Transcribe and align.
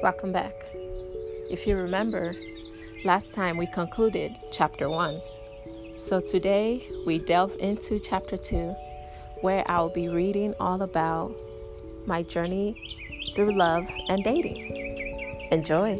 Welcome 0.00 0.30
back. 0.30 0.54
If 1.50 1.66
you 1.66 1.76
remember, 1.76 2.32
last 3.04 3.34
time 3.34 3.56
we 3.56 3.66
concluded 3.66 4.30
chapter 4.52 4.88
1. 4.88 5.20
So 5.98 6.20
today 6.20 6.86
we 7.04 7.18
delve 7.18 7.56
into 7.58 7.98
chapter 7.98 8.36
2, 8.36 8.76
where 9.40 9.68
I'll 9.68 9.88
be 9.88 10.08
reading 10.08 10.54
all 10.60 10.82
about 10.82 11.34
my 12.06 12.22
journey 12.22 12.76
through 13.34 13.56
love 13.56 13.88
and 14.08 14.22
dating. 14.22 15.48
Enjoy. 15.50 15.96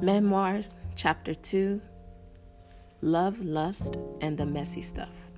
Memoirs, 0.00 0.78
Chapter 0.94 1.34
2 1.34 1.80
Love, 3.00 3.38
Lust, 3.40 3.96
and 4.20 4.36
the 4.36 4.44
Messy 4.44 4.82
Stuff. 4.82 5.30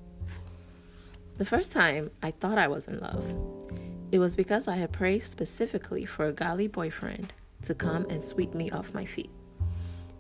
The 1.37 1.45
first 1.45 1.71
time 1.71 2.11
I 2.23 2.31
thought 2.31 2.57
I 2.57 2.69
was 2.69 2.89
in 2.89 2.99
love, 3.01 3.35
it 4.11 4.19
was 4.19 4.35
because 4.35 4.67
I 4.67 4.77
had 4.77 4.93
prayed 4.93 5.25
specifically 5.25 6.07
for 6.07 6.25
a 6.25 6.33
godly 6.33 6.69
boyfriend 6.69 7.35
to 7.65 7.75
come 7.75 8.07
and 8.09 8.23
sweep 8.23 8.55
me 8.55 8.71
off 8.71 8.95
my 8.95 9.05
feet. 9.05 9.29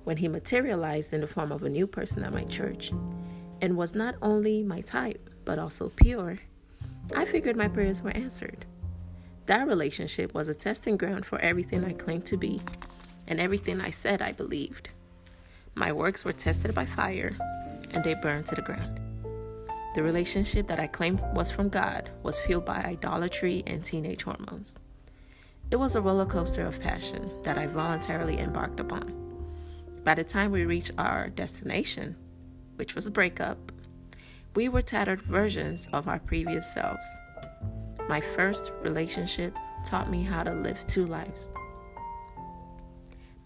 When 0.04 0.18
he 0.18 0.28
materialized 0.28 1.14
in 1.14 1.22
the 1.22 1.26
form 1.26 1.50
of 1.50 1.62
a 1.62 1.70
new 1.70 1.86
person 1.86 2.24
at 2.24 2.34
my 2.34 2.44
church 2.44 2.92
and 3.62 3.74
was 3.74 3.94
not 3.94 4.16
only 4.20 4.62
my 4.62 4.82
type, 4.82 5.30
but 5.46 5.58
also 5.58 5.88
pure, 5.88 6.40
I 7.16 7.24
figured 7.24 7.56
my 7.56 7.68
prayers 7.68 8.02
were 8.02 8.10
answered. 8.10 8.66
That 9.46 9.66
relationship 9.66 10.34
was 10.34 10.48
a 10.48 10.54
testing 10.54 10.98
ground 10.98 11.24
for 11.24 11.38
everything 11.38 11.86
I 11.86 11.94
claimed 11.94 12.26
to 12.26 12.36
be 12.36 12.60
and 13.26 13.40
everything 13.40 13.80
I 13.80 13.90
said 13.92 14.20
I 14.20 14.32
believed. 14.32 14.90
My 15.74 15.92
works 15.92 16.24
were 16.24 16.32
tested 16.32 16.74
by 16.74 16.86
fire, 16.86 17.36
and 17.92 18.02
they 18.02 18.14
burned 18.14 18.46
to 18.46 18.54
the 18.54 18.62
ground. 18.62 19.00
The 19.94 20.02
relationship 20.02 20.66
that 20.68 20.78
I 20.78 20.86
claimed 20.86 21.20
was 21.34 21.50
from 21.50 21.68
God 21.68 22.10
was 22.22 22.38
fueled 22.38 22.64
by 22.64 22.76
idolatry 22.76 23.62
and 23.66 23.84
teenage 23.84 24.22
hormones. 24.22 24.78
It 25.70 25.76
was 25.76 25.94
a 25.94 26.00
roller 26.00 26.26
coaster 26.26 26.64
of 26.66 26.80
passion 26.80 27.30
that 27.42 27.58
I 27.58 27.66
voluntarily 27.66 28.38
embarked 28.38 28.80
upon. 28.80 29.14
By 30.04 30.14
the 30.14 30.24
time 30.24 30.50
we 30.50 30.64
reached 30.64 30.92
our 30.98 31.28
destination, 31.28 32.16
which 32.76 32.94
was 32.94 33.06
a 33.06 33.10
breakup, 33.10 33.72
we 34.54 34.68
were 34.68 34.82
tattered 34.82 35.22
versions 35.22 35.88
of 35.92 36.08
our 36.08 36.18
previous 36.18 36.72
selves. 36.72 37.04
My 38.08 38.20
first 38.20 38.72
relationship 38.82 39.54
taught 39.84 40.10
me 40.10 40.22
how 40.22 40.42
to 40.42 40.52
live 40.52 40.86
two 40.86 41.06
lives 41.06 41.50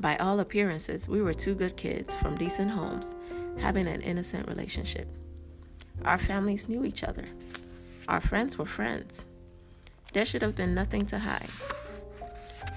by 0.04 0.16
all 0.16 0.38
appearances, 0.38 1.08
we 1.08 1.22
were 1.22 1.32
two 1.32 1.54
good 1.54 1.78
kids 1.78 2.14
from 2.16 2.36
decent 2.36 2.70
homes 2.70 3.16
having 3.58 3.86
an 3.86 4.02
innocent 4.02 4.46
relationship. 4.46 5.08
Our 6.04 6.18
families 6.18 6.68
knew 6.68 6.84
each 6.84 7.02
other. 7.02 7.24
Our 8.06 8.20
friends 8.20 8.58
were 8.58 8.66
friends. 8.66 9.24
There 10.12 10.26
should 10.26 10.42
have 10.42 10.54
been 10.54 10.74
nothing 10.74 11.06
to 11.06 11.18
hide. 11.20 11.48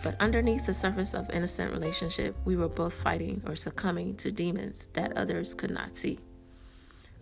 But 0.03 0.15
underneath 0.21 0.65
the 0.65 0.73
surface 0.73 1.13
of 1.13 1.29
innocent 1.31 1.73
relationship, 1.73 2.33
we 2.45 2.55
were 2.55 2.69
both 2.69 2.93
fighting 2.93 3.43
or 3.45 3.57
succumbing 3.57 4.15
to 4.17 4.31
demons 4.31 4.87
that 4.93 5.17
others 5.17 5.53
could 5.53 5.71
not 5.71 5.97
see. 5.97 6.19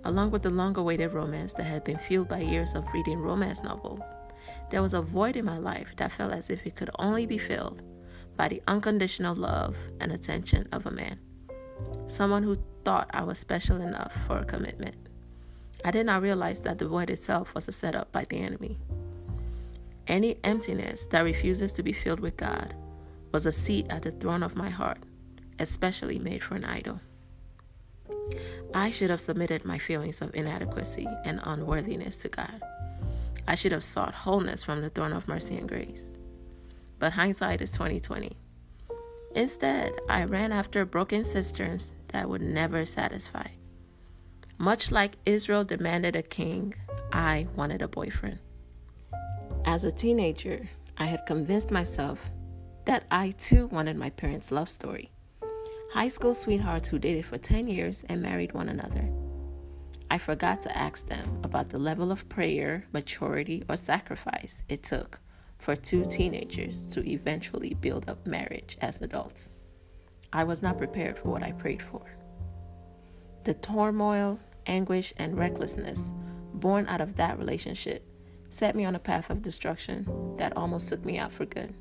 Along 0.03 0.29
with 0.29 0.43
the 0.43 0.51
long 0.51 0.77
awaited 0.77 1.13
romance 1.13 1.53
that 1.53 1.63
had 1.63 1.83
been 1.83 1.97
fueled 1.97 2.27
by 2.27 2.41
years 2.41 2.75
of 2.75 2.85
reading 2.93 3.17
romance 3.17 3.63
novels, 3.63 4.05
there 4.69 4.83
was 4.83 4.93
a 4.93 5.01
void 5.01 5.35
in 5.35 5.45
my 5.45 5.57
life 5.57 5.95
that 5.97 6.11
felt 6.11 6.31
as 6.31 6.51
if 6.51 6.63
it 6.67 6.75
could 6.75 6.91
only 6.99 7.25
be 7.25 7.39
filled 7.39 7.81
by 8.37 8.47
the 8.47 8.61
unconditional 8.67 9.35
love 9.35 9.77
and 9.99 10.11
attention 10.11 10.67
of 10.71 10.85
a 10.85 10.91
man, 10.91 11.19
someone 12.07 12.43
who 12.43 12.55
thought 12.83 13.09
I 13.13 13.23
was 13.23 13.39
special 13.39 13.81
enough 13.81 14.13
for 14.25 14.39
a 14.39 14.45
commitment. 14.45 14.95
I 15.83 15.91
did 15.91 16.05
not 16.05 16.21
realize 16.21 16.61
that 16.61 16.77
the 16.77 16.87
void 16.87 17.09
itself 17.09 17.53
was 17.53 17.67
a 17.67 17.71
setup 17.71 18.11
by 18.11 18.25
the 18.25 18.37
enemy. 18.37 18.77
Any 20.07 20.37
emptiness 20.43 21.07
that 21.07 21.21
refuses 21.21 21.73
to 21.73 21.83
be 21.83 21.93
filled 21.93 22.19
with 22.19 22.37
God 22.37 22.75
was 23.31 23.45
a 23.45 23.51
seat 23.51 23.87
at 23.89 24.03
the 24.03 24.11
throne 24.11 24.43
of 24.43 24.55
my 24.55 24.69
heart, 24.69 24.99
especially 25.59 26.19
made 26.19 26.43
for 26.43 26.55
an 26.55 26.65
idol. 26.65 27.01
I 28.73 28.89
should 28.89 29.09
have 29.09 29.21
submitted 29.21 29.65
my 29.65 29.77
feelings 29.77 30.21
of 30.21 30.33
inadequacy 30.35 31.07
and 31.23 31.39
unworthiness 31.43 32.17
to 32.19 32.29
God. 32.29 32.61
I 33.47 33.55
should 33.55 33.71
have 33.71 33.83
sought 33.83 34.13
wholeness 34.13 34.63
from 34.63 34.81
the 34.81 34.89
throne 34.89 35.13
of 35.13 35.27
mercy 35.27 35.57
and 35.57 35.69
grace 35.69 36.14
but 36.99 37.13
hindsight 37.13 37.61
is 37.61 37.71
2020. 37.71 38.37
Instead, 39.35 39.91
I 40.07 40.23
ran 40.23 40.51
after 40.51 40.85
broken 40.85 41.23
cisterns 41.23 41.93
that 42.09 42.29
would 42.29 42.41
never 42.41 42.85
satisfy. 42.85 43.47
Much 44.57 44.91
like 44.91 45.17
Israel 45.25 45.65
demanded 45.65 46.15
a 46.15 46.21
king, 46.21 46.73
I 47.11 47.47
wanted 47.55 47.81
a 47.81 47.87
boyfriend. 47.89 48.39
As 49.65 49.83
a 49.83 49.91
teenager, 49.91 50.69
I 50.97 51.05
had 51.05 51.25
convinced 51.25 51.71
myself 51.71 52.31
that 52.85 53.03
I 53.11 53.31
too 53.31 53.67
wanted 53.67 53.97
my 53.97 54.11
parents' 54.11 54.51
love 54.51 54.69
story. 54.69 55.11
High 55.91 56.07
school 56.07 56.33
sweethearts 56.33 56.87
who 56.89 56.99
dated 56.99 57.25
for 57.25 57.37
10 57.37 57.67
years 57.67 58.05
and 58.07 58.21
married 58.21 58.53
one 58.53 58.69
another. 58.69 59.09
I 60.09 60.17
forgot 60.17 60.61
to 60.61 60.77
ask 60.77 61.07
them 61.07 61.39
about 61.43 61.69
the 61.69 61.79
level 61.79 62.11
of 62.11 62.29
prayer, 62.29 62.85
maturity, 62.93 63.63
or 63.67 63.75
sacrifice 63.75 64.63
it 64.69 64.83
took 64.83 65.19
for 65.65 65.75
two 65.75 66.05
teenagers 66.05 66.85
to 66.85 67.03
eventually 67.09 67.73
build 67.73 68.07
up 68.07 68.23
marriage 68.27 68.77
as 68.81 69.01
adults. 69.01 69.49
I 70.31 70.43
was 70.43 70.61
not 70.61 70.77
prepared 70.77 71.17
for 71.17 71.29
what 71.29 71.41
I 71.41 71.53
prayed 71.53 71.81
for. 71.81 72.03
The 73.45 73.55
turmoil, 73.55 74.39
anguish, 74.67 75.11
and 75.17 75.35
recklessness 75.35 76.13
born 76.53 76.85
out 76.87 77.01
of 77.01 77.15
that 77.15 77.39
relationship 77.39 78.05
set 78.47 78.75
me 78.75 78.85
on 78.85 78.93
a 78.93 78.99
path 78.99 79.31
of 79.31 79.41
destruction 79.41 80.35
that 80.37 80.55
almost 80.55 80.87
took 80.87 81.03
me 81.03 81.17
out 81.17 81.31
for 81.31 81.45
good. 81.45 81.73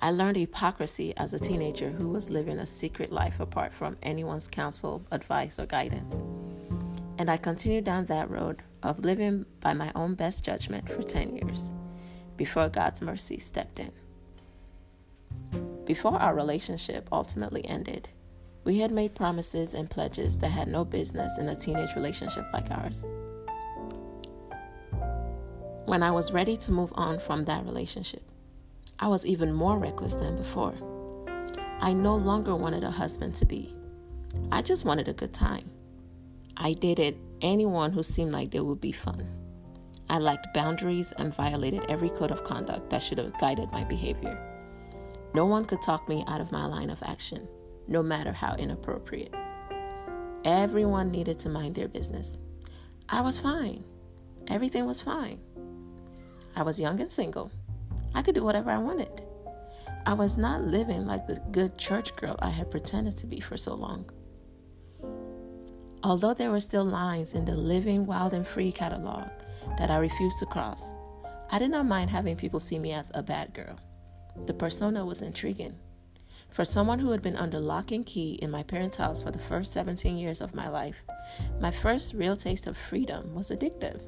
I 0.00 0.12
learned 0.12 0.36
hypocrisy 0.36 1.12
as 1.16 1.34
a 1.34 1.38
teenager 1.40 1.90
who 1.90 2.10
was 2.10 2.30
living 2.30 2.60
a 2.60 2.66
secret 2.66 3.10
life 3.10 3.40
apart 3.40 3.72
from 3.72 3.96
anyone's 4.04 4.46
counsel, 4.46 5.04
advice, 5.10 5.58
or 5.58 5.66
guidance. 5.66 6.22
And 7.18 7.28
I 7.28 7.38
continued 7.38 7.82
down 7.82 8.06
that 8.06 8.30
road 8.30 8.62
of 8.84 9.00
living 9.00 9.46
by 9.58 9.72
my 9.72 9.90
own 9.96 10.14
best 10.14 10.44
judgment 10.44 10.88
for 10.88 11.02
10 11.02 11.34
years 11.34 11.74
before 12.40 12.70
God's 12.70 13.02
mercy 13.02 13.38
stepped 13.38 13.78
in. 13.78 13.92
Before 15.84 16.16
our 16.16 16.34
relationship 16.34 17.06
ultimately 17.12 17.62
ended, 17.68 18.08
we 18.64 18.78
had 18.78 18.90
made 18.90 19.14
promises 19.14 19.74
and 19.74 19.90
pledges 19.90 20.38
that 20.38 20.48
had 20.48 20.66
no 20.66 20.82
business 20.82 21.36
in 21.36 21.50
a 21.50 21.54
teenage 21.54 21.94
relationship 21.94 22.46
like 22.54 22.70
ours. 22.70 23.06
When 25.84 26.02
I 26.02 26.10
was 26.12 26.32
ready 26.32 26.56
to 26.56 26.72
move 26.72 26.94
on 26.94 27.18
from 27.18 27.44
that 27.44 27.66
relationship, 27.66 28.22
I 28.98 29.08
was 29.08 29.26
even 29.26 29.52
more 29.52 29.76
reckless 29.78 30.14
than 30.14 30.38
before. 30.38 30.72
I 31.82 31.92
no 31.92 32.16
longer 32.16 32.56
wanted 32.56 32.84
a 32.84 32.90
husband 32.90 33.34
to 33.34 33.44
be. 33.44 33.76
I 34.50 34.62
just 34.62 34.86
wanted 34.86 35.08
a 35.08 35.12
good 35.12 35.34
time. 35.34 35.70
I 36.56 36.72
dated 36.72 37.18
anyone 37.42 37.92
who 37.92 38.02
seemed 38.02 38.32
like 38.32 38.50
they 38.50 38.60
would 38.60 38.80
be 38.80 38.92
fun. 38.92 39.39
I 40.10 40.18
lacked 40.18 40.52
boundaries 40.52 41.12
and 41.18 41.32
violated 41.32 41.84
every 41.88 42.08
code 42.08 42.32
of 42.32 42.42
conduct 42.42 42.90
that 42.90 43.00
should 43.00 43.18
have 43.18 43.38
guided 43.38 43.70
my 43.70 43.84
behavior. 43.84 44.36
No 45.34 45.46
one 45.46 45.64
could 45.64 45.82
talk 45.82 46.08
me 46.08 46.24
out 46.26 46.40
of 46.40 46.50
my 46.50 46.66
line 46.66 46.90
of 46.90 47.00
action, 47.04 47.46
no 47.86 48.02
matter 48.02 48.32
how 48.32 48.56
inappropriate. 48.56 49.32
Everyone 50.44 51.12
needed 51.12 51.38
to 51.38 51.48
mind 51.48 51.76
their 51.76 51.86
business. 51.86 52.38
I 53.08 53.20
was 53.20 53.38
fine. 53.38 53.84
Everything 54.48 54.84
was 54.84 55.00
fine. 55.00 55.38
I 56.56 56.62
was 56.62 56.80
young 56.80 57.00
and 57.00 57.12
single. 57.12 57.52
I 58.12 58.22
could 58.22 58.34
do 58.34 58.42
whatever 58.42 58.72
I 58.72 58.78
wanted. 58.78 59.22
I 60.06 60.14
was 60.14 60.36
not 60.36 60.62
living 60.62 61.06
like 61.06 61.28
the 61.28 61.40
good 61.52 61.78
church 61.78 62.16
girl 62.16 62.34
I 62.40 62.50
had 62.50 62.72
pretended 62.72 63.16
to 63.18 63.28
be 63.28 63.38
for 63.38 63.56
so 63.56 63.74
long. 63.74 64.10
Although 66.02 66.34
there 66.34 66.50
were 66.50 66.58
still 66.58 66.84
lines 66.84 67.34
in 67.34 67.44
the 67.44 67.54
Living 67.54 68.06
Wild 68.06 68.34
and 68.34 68.44
Free 68.44 68.72
catalog 68.72 69.28
that 69.78 69.90
I 69.90 69.98
refused 69.98 70.38
to 70.38 70.46
cross. 70.46 70.92
I 71.50 71.58
did 71.58 71.70
not 71.70 71.86
mind 71.86 72.10
having 72.10 72.36
people 72.36 72.60
see 72.60 72.78
me 72.78 72.92
as 72.92 73.10
a 73.14 73.22
bad 73.22 73.54
girl. 73.54 73.78
The 74.46 74.54
persona 74.54 75.04
was 75.04 75.22
intriguing. 75.22 75.76
For 76.50 76.64
someone 76.64 76.98
who 76.98 77.10
had 77.10 77.22
been 77.22 77.36
under 77.36 77.60
lock 77.60 77.90
and 77.92 78.04
key 78.04 78.32
in 78.42 78.50
my 78.50 78.62
parents' 78.62 78.96
house 78.96 79.22
for 79.22 79.30
the 79.30 79.38
first 79.38 79.72
17 79.72 80.16
years 80.16 80.40
of 80.40 80.54
my 80.54 80.68
life, 80.68 81.02
my 81.60 81.70
first 81.70 82.14
real 82.14 82.36
taste 82.36 82.66
of 82.66 82.76
freedom 82.76 83.34
was 83.34 83.50
addictive. 83.50 84.00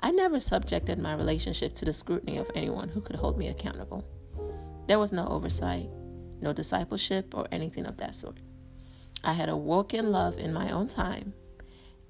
I 0.00 0.12
never 0.12 0.38
subjected 0.38 0.98
my 0.98 1.14
relationship 1.14 1.74
to 1.74 1.84
the 1.84 1.92
scrutiny 1.92 2.38
of 2.38 2.50
anyone 2.54 2.88
who 2.88 3.00
could 3.00 3.16
hold 3.16 3.36
me 3.36 3.48
accountable. 3.48 4.04
There 4.86 4.98
was 4.98 5.12
no 5.12 5.26
oversight, 5.26 5.88
no 6.40 6.52
discipleship, 6.52 7.34
or 7.36 7.48
anything 7.50 7.84
of 7.84 7.96
that 7.96 8.14
sort. 8.14 8.38
I 9.24 9.32
had 9.32 9.48
awoken 9.48 10.12
love 10.12 10.38
in 10.38 10.52
my 10.52 10.70
own 10.70 10.86
time 10.86 11.34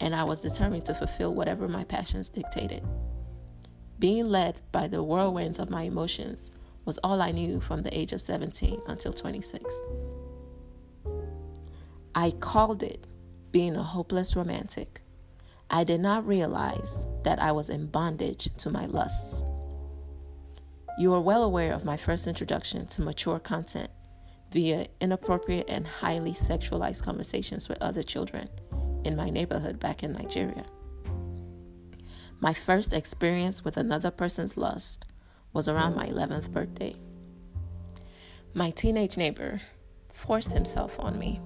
and 0.00 0.14
I 0.14 0.24
was 0.24 0.40
determined 0.40 0.84
to 0.86 0.94
fulfill 0.94 1.34
whatever 1.34 1.68
my 1.68 1.84
passions 1.84 2.28
dictated. 2.28 2.84
Being 3.98 4.28
led 4.28 4.60
by 4.70 4.86
the 4.86 5.02
whirlwinds 5.02 5.58
of 5.58 5.70
my 5.70 5.82
emotions 5.82 6.50
was 6.84 6.98
all 6.98 7.20
I 7.20 7.32
knew 7.32 7.60
from 7.60 7.82
the 7.82 7.96
age 7.96 8.12
of 8.12 8.20
17 8.20 8.80
until 8.86 9.12
26. 9.12 9.64
I 12.14 12.30
called 12.32 12.82
it 12.82 13.06
being 13.52 13.76
a 13.76 13.82
hopeless 13.82 14.36
romantic, 14.36 15.02
I 15.70 15.84
did 15.84 16.00
not 16.00 16.26
realize 16.26 17.06
that 17.24 17.40
I 17.40 17.52
was 17.52 17.68
in 17.68 17.86
bondage 17.86 18.48
to 18.58 18.70
my 18.70 18.86
lusts. 18.86 19.44
You 20.98 21.12
are 21.14 21.20
well 21.20 21.44
aware 21.44 21.72
of 21.72 21.84
my 21.84 21.96
first 21.96 22.26
introduction 22.26 22.86
to 22.88 23.02
mature 23.02 23.38
content 23.38 23.90
via 24.50 24.86
inappropriate 25.00 25.66
and 25.68 25.86
highly 25.86 26.32
sexualized 26.32 27.02
conversations 27.02 27.68
with 27.68 27.82
other 27.82 28.02
children 28.02 28.48
in 29.08 29.16
my 29.16 29.30
neighborhood 29.30 29.80
back 29.80 30.04
in 30.04 30.12
Nigeria. 30.12 30.64
My 32.38 32.54
first 32.54 32.92
experience 32.92 33.64
with 33.64 33.76
another 33.76 34.12
person's 34.12 34.56
lust 34.56 35.04
was 35.52 35.68
around 35.68 35.96
my 35.96 36.06
11th 36.06 36.52
birthday. 36.52 36.94
My 38.54 38.70
teenage 38.70 39.16
neighbor 39.16 39.60
forced 40.12 40.52
himself 40.52 41.00
on 41.00 41.18
me. 41.18 41.40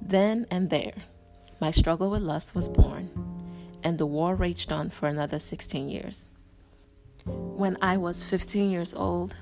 Then 0.00 0.46
and 0.50 0.70
there, 0.70 0.94
my 1.60 1.70
struggle 1.70 2.10
with 2.10 2.22
lust 2.22 2.54
was 2.54 2.68
born, 2.68 3.10
and 3.82 3.98
the 3.98 4.06
war 4.06 4.34
raged 4.34 4.72
on 4.72 4.88
for 4.90 5.08
another 5.08 5.38
16 5.38 5.88
years. 5.88 6.28
When 7.24 7.76
I 7.82 7.96
was 7.96 8.22
15 8.24 8.70
years 8.70 8.94
old, 8.94 9.36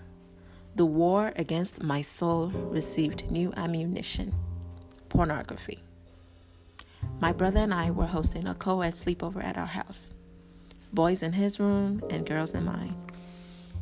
the 0.74 0.86
war 0.86 1.32
against 1.36 1.82
my 1.82 2.02
soul 2.02 2.48
received 2.48 3.30
new 3.30 3.52
ammunition 3.56 4.34
pornography. 5.08 5.84
My 7.20 7.32
brother 7.32 7.60
and 7.60 7.72
I 7.72 7.90
were 7.90 8.06
hosting 8.06 8.46
a 8.46 8.54
co 8.54 8.80
ed 8.82 8.94
sleepover 8.94 9.42
at 9.42 9.56
our 9.56 9.66
house 9.66 10.14
boys 10.94 11.24
in 11.24 11.32
his 11.32 11.58
room 11.58 12.00
and 12.08 12.24
girls 12.24 12.54
in 12.54 12.64
mine. 12.64 12.94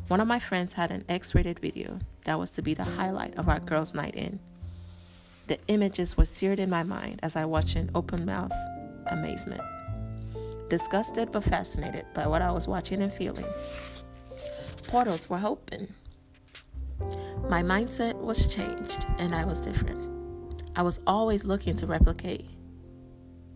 One 0.07 0.19
of 0.19 0.27
my 0.27 0.39
friends 0.39 0.73
had 0.73 0.91
an 0.91 1.05
X 1.07 1.35
rated 1.35 1.59
video 1.59 1.99
that 2.25 2.39
was 2.39 2.49
to 2.51 2.61
be 2.61 2.73
the 2.73 2.83
highlight 2.83 3.37
of 3.37 3.47
our 3.47 3.59
girls' 3.59 3.93
night 3.93 4.15
in. 4.15 4.39
The 5.47 5.59
images 5.67 6.17
were 6.17 6.25
seared 6.25 6.59
in 6.59 6.69
my 6.69 6.83
mind 6.83 7.19
as 7.21 7.35
I 7.35 7.45
watched 7.45 7.75
in 7.75 7.91
open 7.93 8.25
mouth 8.25 8.51
amazement. 9.07 9.61
Disgusted 10.69 11.31
but 11.31 11.43
fascinated 11.43 12.05
by 12.13 12.25
what 12.25 12.41
I 12.41 12.51
was 12.51 12.67
watching 12.67 13.01
and 13.01 13.13
feeling, 13.13 13.45
portals 14.87 15.29
were 15.29 15.41
open. 15.43 15.93
My 17.49 17.61
mindset 17.61 18.15
was 18.15 18.47
changed 18.47 19.05
and 19.19 19.35
I 19.35 19.45
was 19.45 19.61
different. 19.61 20.63
I 20.75 20.81
was 20.81 20.99
always 21.05 21.43
looking 21.43 21.75
to 21.75 21.85
replicate 21.85 22.49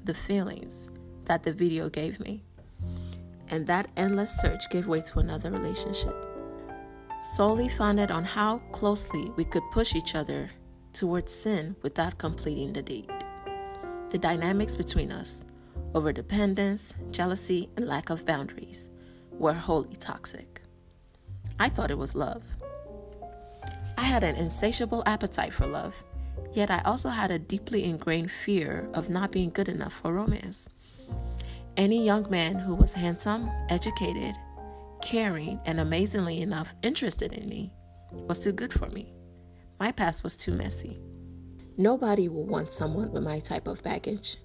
the 0.08 0.14
feelings 0.14 0.90
that 1.26 1.44
the 1.44 1.52
video 1.52 1.90
gave 1.90 2.20
me. 2.20 2.44
And 3.50 3.68
that 3.68 3.90
endless 3.96 4.32
search 4.40 4.70
gave 4.70 4.88
way 4.88 5.02
to 5.02 5.20
another 5.20 5.52
relationship, 5.52 6.16
solely 7.22 7.70
founded 7.70 8.10
on 8.10 8.24
how 8.24 8.60
closely 8.72 9.32
we 9.36 9.46
could 9.46 9.64
push 9.72 9.96
each 9.96 10.16
other 10.16 10.50
towards 10.94 11.34
sin 11.34 11.76
without 11.82 12.18
completing 12.18 12.74
the 12.74 12.82
deed. 12.82 13.12
The 14.10 14.18
dynamics 14.18 14.76
between 14.76 15.12
us, 15.12 15.46
over 15.94 16.12
dependence, 16.12 16.96
jealousy, 17.12 17.70
and 17.76 17.88
lack 17.88 18.10
of 18.10 18.26
boundaries, 18.26 18.90
were 19.32 19.54
wholly 19.54 19.96
toxic. 19.98 20.62
I 21.60 21.70
thought 21.70 21.92
it 21.92 21.98
was 21.98 22.16
love. 22.16 22.44
I 23.98 24.04
had 24.04 24.24
an 24.24 24.36
insatiable 24.36 25.04
appetite 25.06 25.54
for 25.54 25.68
love, 25.68 26.04
yet 26.58 26.72
I 26.72 26.82
also 26.86 27.10
had 27.10 27.30
a 27.30 27.38
deeply 27.38 27.84
ingrained 27.84 28.32
fear 28.32 28.90
of 28.96 29.12
not 29.12 29.32
being 29.32 29.52
good 29.52 29.70
enough 29.70 29.94
for 29.94 30.12
romance. 30.12 30.68
Any 31.78 32.04
young 32.04 32.28
man 32.32 32.56
who 32.56 32.74
was 32.74 32.94
handsome, 32.94 33.48
educated, 33.70 34.36
caring, 35.00 35.60
and 35.68 35.80
amazingly 35.80 36.42
enough 36.42 36.74
interested 36.82 37.34
in 37.34 37.48
me 37.48 37.72
was 38.12 38.40
too 38.40 38.54
good 38.54 38.74
for 38.74 38.90
me. 38.90 39.14
My 39.80 39.92
past 39.92 40.24
was 40.24 40.36
too 40.36 40.52
messy. 40.52 41.00
Nobody 41.78 42.28
will 42.28 42.48
want 42.48 42.74
someone 42.74 43.12
with 43.12 43.22
my 43.22 43.38
type 43.38 43.68
of 43.68 43.84
baggage. 43.84 44.38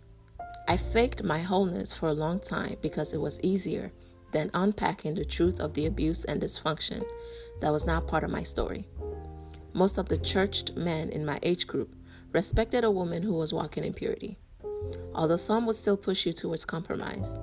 I 0.68 0.76
faked 0.76 1.22
my 1.22 1.40
wholeness 1.40 1.94
for 1.94 2.10
a 2.10 2.14
long 2.14 2.40
time 2.40 2.76
because 2.82 3.14
it 3.14 3.20
was 3.22 3.40
easier 3.42 3.90
than 4.32 4.50
unpacking 4.52 5.14
the 5.14 5.24
truth 5.24 5.60
of 5.60 5.72
the 5.72 5.86
abuse 5.86 6.24
and 6.26 6.42
dysfunction 6.42 7.02
that 7.62 7.72
was 7.72 7.86
now 7.86 8.00
part 8.00 8.22
of 8.22 8.30
my 8.30 8.42
story. 8.42 8.86
Most 9.72 9.96
of 9.96 10.08
the 10.08 10.18
churched 10.18 10.76
men 10.76 11.08
in 11.08 11.24
my 11.24 11.38
age 11.42 11.66
group 11.66 11.94
respected 12.32 12.84
a 12.84 12.90
woman 12.90 13.22
who 13.22 13.34
was 13.34 13.52
walking 13.52 13.84
in 13.84 13.92
purity, 13.92 14.38
although 15.14 15.36
some 15.36 15.66
would 15.66 15.76
still 15.76 15.96
push 15.96 16.26
you 16.26 16.32
towards 16.32 16.64
compromise. 16.64 17.38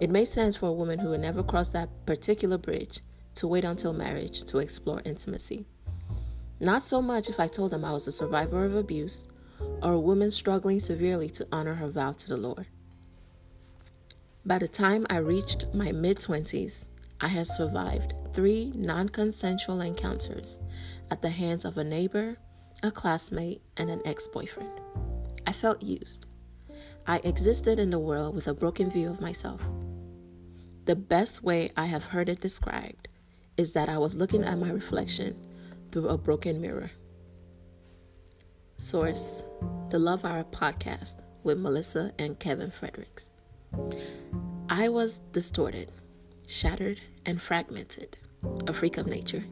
It 0.00 0.10
made 0.10 0.26
sense 0.26 0.56
for 0.56 0.68
a 0.68 0.72
woman 0.72 0.98
who 0.98 1.12
had 1.12 1.20
never 1.20 1.42
crossed 1.42 1.72
that 1.72 1.88
particular 2.06 2.58
bridge 2.58 3.00
to 3.36 3.48
wait 3.48 3.64
until 3.64 3.92
marriage 3.92 4.44
to 4.44 4.58
explore 4.58 5.02
intimacy. 5.04 5.66
Not 6.60 6.86
so 6.86 7.02
much 7.02 7.28
if 7.28 7.40
I 7.40 7.46
told 7.46 7.72
them 7.72 7.84
I 7.84 7.92
was 7.92 8.06
a 8.06 8.12
survivor 8.12 8.64
of 8.64 8.76
abuse 8.76 9.26
or 9.82 9.92
a 9.92 10.00
woman 10.00 10.30
struggling 10.30 10.78
severely 10.78 11.28
to 11.30 11.46
honor 11.52 11.74
her 11.74 11.88
vow 11.88 12.12
to 12.12 12.28
the 12.28 12.36
Lord. 12.36 12.66
By 14.46 14.58
the 14.58 14.68
time 14.68 15.06
I 15.10 15.16
reached 15.16 15.66
my 15.72 15.90
mid 15.90 16.18
20s, 16.18 16.84
I 17.20 17.28
had 17.28 17.46
survived 17.46 18.14
three 18.32 18.72
non 18.74 19.08
consensual 19.08 19.80
encounters 19.80 20.60
at 21.10 21.22
the 21.22 21.30
hands 21.30 21.64
of 21.64 21.78
a 21.78 21.84
neighbor, 21.84 22.36
a 22.84 22.90
classmate, 22.90 23.62
and 23.78 23.90
an 23.90 24.02
ex 24.04 24.28
boyfriend. 24.28 24.70
I 25.46 25.52
felt 25.52 25.82
used. 25.82 26.26
I 27.06 27.16
existed 27.24 27.78
in 27.78 27.88
the 27.88 27.98
world 27.98 28.34
with 28.34 28.46
a 28.46 28.52
broken 28.52 28.90
view 28.90 29.08
of 29.08 29.22
myself. 29.22 29.66
The 30.84 30.94
best 30.94 31.42
way 31.42 31.70
I 31.78 31.86
have 31.86 32.04
heard 32.04 32.28
it 32.28 32.42
described 32.42 33.08
is 33.56 33.72
that 33.72 33.88
I 33.88 33.96
was 33.96 34.16
looking 34.16 34.44
at 34.44 34.58
my 34.58 34.68
reflection 34.68 35.34
through 35.90 36.08
a 36.08 36.18
broken 36.18 36.60
mirror. 36.60 36.90
Source 38.76 39.44
The 39.88 39.98
Love 39.98 40.26
Hour 40.26 40.44
podcast 40.44 41.20
with 41.42 41.58
Melissa 41.58 42.12
and 42.18 42.38
Kevin 42.38 42.70
Fredericks. 42.70 43.32
I 44.68 44.90
was 44.90 45.20
distorted, 45.32 45.90
shattered, 46.46 47.00
and 47.24 47.40
fragmented, 47.40 48.18
a 48.66 48.74
freak 48.74 48.98
of 48.98 49.06
nature. 49.06 49.44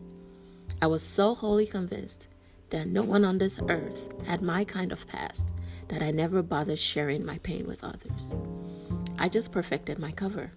I 0.83 0.87
was 0.87 1.03
so 1.03 1.35
wholly 1.35 1.67
convinced 1.67 2.29
that 2.73 2.89
no 2.89 3.03
one 3.03 3.25
on 3.25 3.39
this 3.39 3.59
earth 3.69 4.13
had 4.27 4.43
my 4.43 4.65
kind 4.65 4.93
of 4.93 5.07
past 5.07 5.47
that 5.89 6.03
I 6.03 6.11
never 6.11 6.43
bothered 6.43 6.79
sharing 6.79 7.25
my 7.25 7.39
pain 7.39 7.67
with 7.67 7.83
others. 7.83 8.35
I 9.19 9.29
just 9.29 9.53
perfected 9.53 9.99
my 9.99 10.13
cover. 10.13 10.53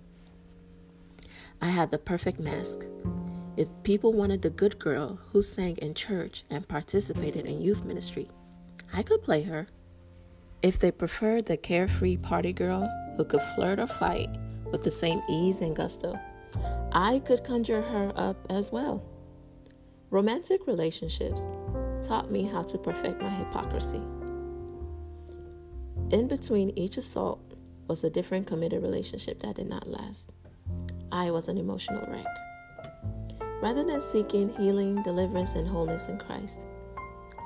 I 1.62 1.68
had 1.70 1.92
the 1.92 1.98
perfect 1.98 2.40
mask, 2.40 2.86
if 3.58 3.70
people 3.84 4.12
wanted 4.12 4.42
the 4.42 4.50
good 4.50 4.80
girl 4.80 5.18
who 5.32 5.42
sang 5.42 5.78
in 5.78 5.94
church 5.94 6.44
and 6.50 6.68
participated 6.68 7.46
in 7.46 7.62
youth 7.62 7.86
ministry, 7.86 8.28
I 8.92 9.02
could 9.02 9.24
play 9.24 9.44
her. 9.44 9.68
If 10.62 10.78
they 10.78 10.92
preferred 10.92 11.46
the 11.46 11.56
carefree 11.56 12.18
party 12.18 12.52
girl 12.52 12.90
who 13.16 13.24
could 13.24 13.42
flirt 13.56 13.80
or 13.80 13.88
fight 13.88 14.30
with 14.72 14.84
the 14.84 14.92
same 14.92 15.22
ease 15.30 15.62
and 15.62 15.74
gusto, 15.74 16.20
I 16.92 17.20
could 17.20 17.46
conjure 17.46 17.82
her 17.82 18.12
up 18.18 18.46
as 18.50 18.74
well. 18.74 19.02
Romantic 20.10 20.68
relationships 20.68 21.50
taught 22.06 22.32
me 22.32 22.44
how 22.44 22.62
to 22.62 22.78
perfect 22.78 23.22
my 23.22 23.30
hypocrisy. 23.30 24.02
In 26.12 26.28
between 26.28 26.78
each 26.78 26.98
assault 26.98 27.42
was 27.88 28.04
a 28.04 28.10
different 28.10 28.48
committed 28.48 28.84
relationship 28.84 29.40
that 29.42 29.56
did 29.56 29.68
not 29.68 29.88
last. 29.88 30.34
I 31.12 31.32
was 31.32 31.48
an 31.48 31.58
emotional 31.58 32.06
wreck 32.08 32.26
rather 33.62 33.84
than 33.84 34.02
seeking 34.02 34.50
healing, 34.50 35.02
deliverance, 35.02 35.56
and 35.56 35.68
wholeness 35.68 36.08
in 36.08 36.20
Christ. 36.20 36.66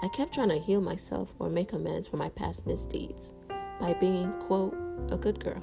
I 0.04 0.08
kept 0.10 0.34
trying 0.34 0.50
to 0.50 0.60
heal 0.60 0.82
myself 0.82 1.30
or 1.39 1.50
make 1.50 1.74
amends 1.74 2.08
for 2.08 2.18
my 2.18 2.30
past 2.30 2.68
misdeeds 2.68 3.34
by 3.80 3.94
being, 3.94 4.32
quote, 4.42 4.75
a 5.12 5.18
good 5.18 5.42
girl. 5.44 5.62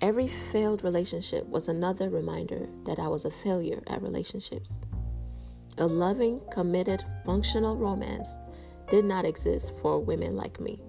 Every 0.00 0.28
failed 0.28 0.84
relationship 0.84 1.46
was 1.46 1.68
another 1.68 2.08
reminder 2.08 2.68
that 2.84 2.98
I 2.98 3.08
was 3.08 3.24
a 3.24 3.30
failure 3.30 3.82
at 3.86 4.02
relationships. 4.02 4.80
A 5.78 5.86
loving, 5.86 6.40
committed, 6.52 7.04
functional 7.24 7.76
romance 7.76 8.40
did 8.88 9.04
not 9.04 9.24
exist 9.24 9.72
for 9.82 9.98
women 9.98 10.36
like 10.36 10.60
me. 10.60 10.80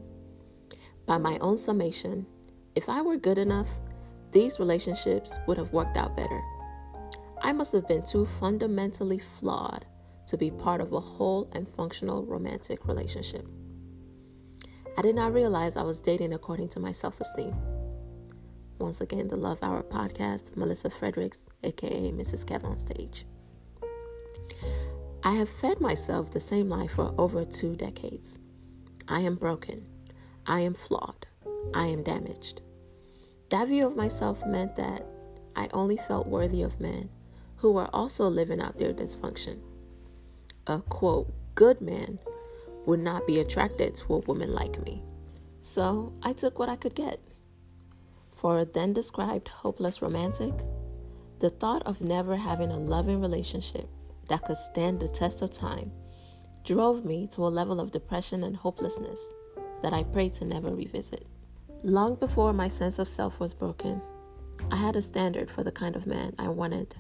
By 1.08 1.18
my 1.18 1.40
own 1.40 1.58
summation, 1.58 2.28
if 2.76 2.88
I 2.88 3.02
were 3.02 3.18
good 3.18 3.40
enough, 3.40 3.80
these 4.32 4.60
relationships 4.60 5.40
would 5.48 5.58
have 5.58 5.74
worked 5.74 5.98
out 5.98 6.16
better. 6.16 6.44
I 7.42 7.52
must 7.52 7.74
have 7.74 7.88
been 7.88 8.04
too 8.04 8.28
fundamentally 8.28 9.18
flawed 9.18 9.86
to 10.28 10.38
be 10.38 10.52
part 10.52 10.82
of 10.82 10.94
a 10.94 11.00
whole 11.00 11.50
and 11.54 11.68
functional 11.68 12.24
romantic 12.24 12.86
relationship. 12.86 13.48
I 14.98 15.02
did 15.02 15.16
not 15.16 15.34
realize 15.34 15.78
I 15.78 15.84
was 15.84 16.00
dating 16.00 16.34
according 16.34 16.70
to 16.70 16.80
my 16.80 16.92
self 16.92 17.20
esteem. 17.20 17.56
Once 18.78 19.02
again, 19.02 19.30
the 19.30 19.36
Love 19.36 19.64
Hour 19.64 19.82
podcast, 19.82 20.56
Melissa 20.56 20.90
Fredericks, 20.92 21.46
aka 21.64 22.12
Mrs. 22.12 22.46
Kev 22.46 22.64
on 22.64 22.78
stage. 22.78 23.26
I 25.24 25.32
have 25.32 25.50
fed 25.50 25.82
myself 25.82 26.32
the 26.32 26.40
same 26.40 26.70
lie 26.70 26.88
for 26.88 27.14
over 27.18 27.44
two 27.44 27.76
decades. 27.76 28.38
I 29.08 29.22
am 29.22 29.36
broken. 29.36 29.88
I 30.46 30.60
am 30.60 30.76
flawed. 30.76 31.26
I 31.74 31.88
am 31.88 32.04
damaged. 32.04 32.62
That 33.50 33.68
view 33.68 33.88
of 33.88 33.96
myself 33.96 34.46
meant 34.46 34.76
that 34.76 35.06
I 35.56 35.70
only 35.74 35.98
felt 35.98 36.28
worthy 36.28 36.62
of 36.62 36.80
men 36.80 37.10
who 37.58 37.72
were 37.72 37.90
also 37.94 38.28
living 38.28 38.62
out 38.62 38.78
their 38.78 38.94
dysfunction. 38.94 39.60
A 40.68 40.80
quote, 40.82 41.34
good 41.56 41.82
man 41.82 42.20
would 42.86 43.00
not 43.00 43.26
be 43.26 43.40
attracted 43.40 43.96
to 43.96 44.14
a 44.16 44.20
woman 44.20 44.54
like 44.54 44.84
me. 44.86 45.02
So 45.62 46.14
I 46.22 46.34
took 46.34 46.60
what 46.60 46.70
I 46.70 46.76
could 46.76 46.94
get. 46.94 47.20
For 48.32 48.60
a 48.60 48.66
then 48.66 48.94
described 48.94 49.50
hopeless 49.50 50.04
romantic, 50.04 50.54
the 51.40 51.50
thought 51.50 51.82
of 51.88 52.02
never 52.02 52.36
having 52.36 52.70
a 52.70 52.78
loving 52.78 53.22
relationship 53.22 53.90
that 54.28 54.44
could 54.44 54.58
stand 54.58 55.00
the 55.00 55.08
test 55.08 55.42
of 55.42 55.52
time 55.52 55.92
drove 56.64 57.06
me 57.06 57.28
to 57.28 57.46
a 57.46 57.48
level 57.48 57.80
of 57.80 57.92
depression 57.92 58.44
and 58.44 58.56
hopelessness 58.56 59.34
that 59.84 59.94
I 59.94 60.04
prayed 60.04 60.34
to 60.36 60.46
never 60.46 60.74
revisit. 60.74 61.28
Long 61.84 62.16
before 62.16 62.54
my 62.54 62.68
sense 62.68 62.98
of 62.98 63.08
self 63.08 63.40
was 63.40 63.54
broken, 63.54 64.02
I 64.72 64.78
had 64.78 64.96
a 64.96 65.02
standard 65.02 65.50
for 65.50 65.64
the 65.64 65.72
kind 65.72 65.96
of 65.96 66.08
man 66.08 66.34
I 66.40 66.48
wanted 66.48 66.96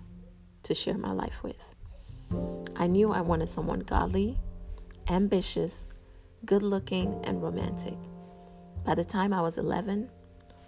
to 0.63 0.75
share 0.75 0.97
my 0.97 1.11
life 1.11 1.41
with. 1.41 1.61
I 2.75 2.87
knew 2.87 3.11
I 3.11 3.21
wanted 3.21 3.47
someone 3.47 3.79
godly, 3.79 4.39
ambitious, 5.09 5.87
good 6.45 6.61
looking, 6.61 7.19
and 7.23 7.41
romantic. 7.41 7.97
By 8.83 8.93
the 8.93 9.03
time 9.03 9.33
I 9.33 9.41
was 9.41 9.57
11, 9.57 10.11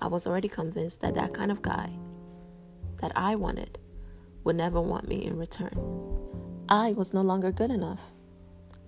I 0.02 0.08
was 0.08 0.26
already 0.26 0.48
convinced 0.48 1.02
that 1.02 1.14
that 1.14 1.34
kind 1.34 1.52
of 1.52 1.62
guy 1.62 1.92
that 2.98 3.12
I 3.16 3.36
wanted 3.36 3.78
would 4.44 4.56
never 4.56 4.82
want 4.82 5.08
me 5.08 5.24
in 5.24 5.38
return. 5.38 6.17
I 6.70 6.92
was 6.92 7.14
no 7.14 7.22
longer 7.22 7.54
good 7.54 7.72
enough. 7.72 8.02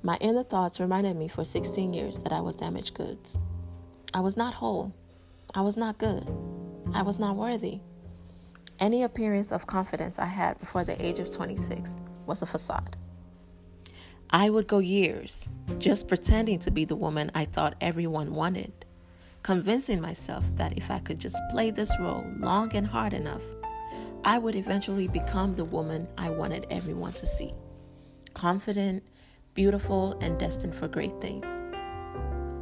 My 0.03 0.17
inner 0.17 0.43
thoughts 0.43 0.81
reminded 0.81 1.15
me 1.15 1.29
for 1.29 1.45
16 1.45 1.93
years 1.93 2.17
that 2.23 2.33
I 2.33 2.41
was 2.41 2.57
damaged 2.57 2.93
goods. 2.93 3.37
I 4.13 4.19
was 4.19 4.35
not 4.35 4.53
whole. 4.53 4.93
I 5.55 5.61
was 5.61 5.77
not 5.77 5.97
good. 5.97 6.29
I 6.93 7.03
was 7.03 7.19
not 7.19 7.37
worthy. 7.37 7.79
Any 8.79 9.03
appearance 9.03 9.53
of 9.53 9.65
confidence 9.65 10.19
I 10.19 10.25
had 10.25 10.59
before 10.59 10.83
the 10.83 11.01
age 11.05 11.19
of 11.19 11.29
26 11.29 11.99
was 12.25 12.41
a 12.41 12.45
facade. 12.45 12.97
I 14.29 14.49
would 14.49 14.67
go 14.67 14.79
years 14.79 15.47
just 15.77 16.09
pretending 16.09 16.59
to 16.59 16.71
be 16.71 16.83
the 16.83 16.97
woman 16.97 17.31
I 17.33 17.45
thought 17.45 17.75
everyone 17.79 18.35
wanted, 18.35 18.73
convincing 19.41 20.01
myself 20.01 20.43
that 20.57 20.77
if 20.77 20.91
I 20.91 20.99
could 20.99 21.17
just 21.17 21.37
play 21.49 21.71
this 21.71 21.97
role 21.97 22.25
long 22.39 22.75
and 22.75 22.85
hard 22.85 23.13
enough, 23.13 23.43
I 24.25 24.37
would 24.37 24.55
eventually 24.55 25.07
become 25.07 25.55
the 25.55 25.63
woman 25.63 26.09
I 26.17 26.29
wanted 26.29 26.67
everyone 26.69 27.13
to 27.13 27.25
see 27.25 27.53
confident, 28.39 29.03
beautiful, 29.53 30.17
and 30.21 30.39
destined 30.39 30.73
for 30.73 30.87
great 30.87 31.19
things. 31.19 31.59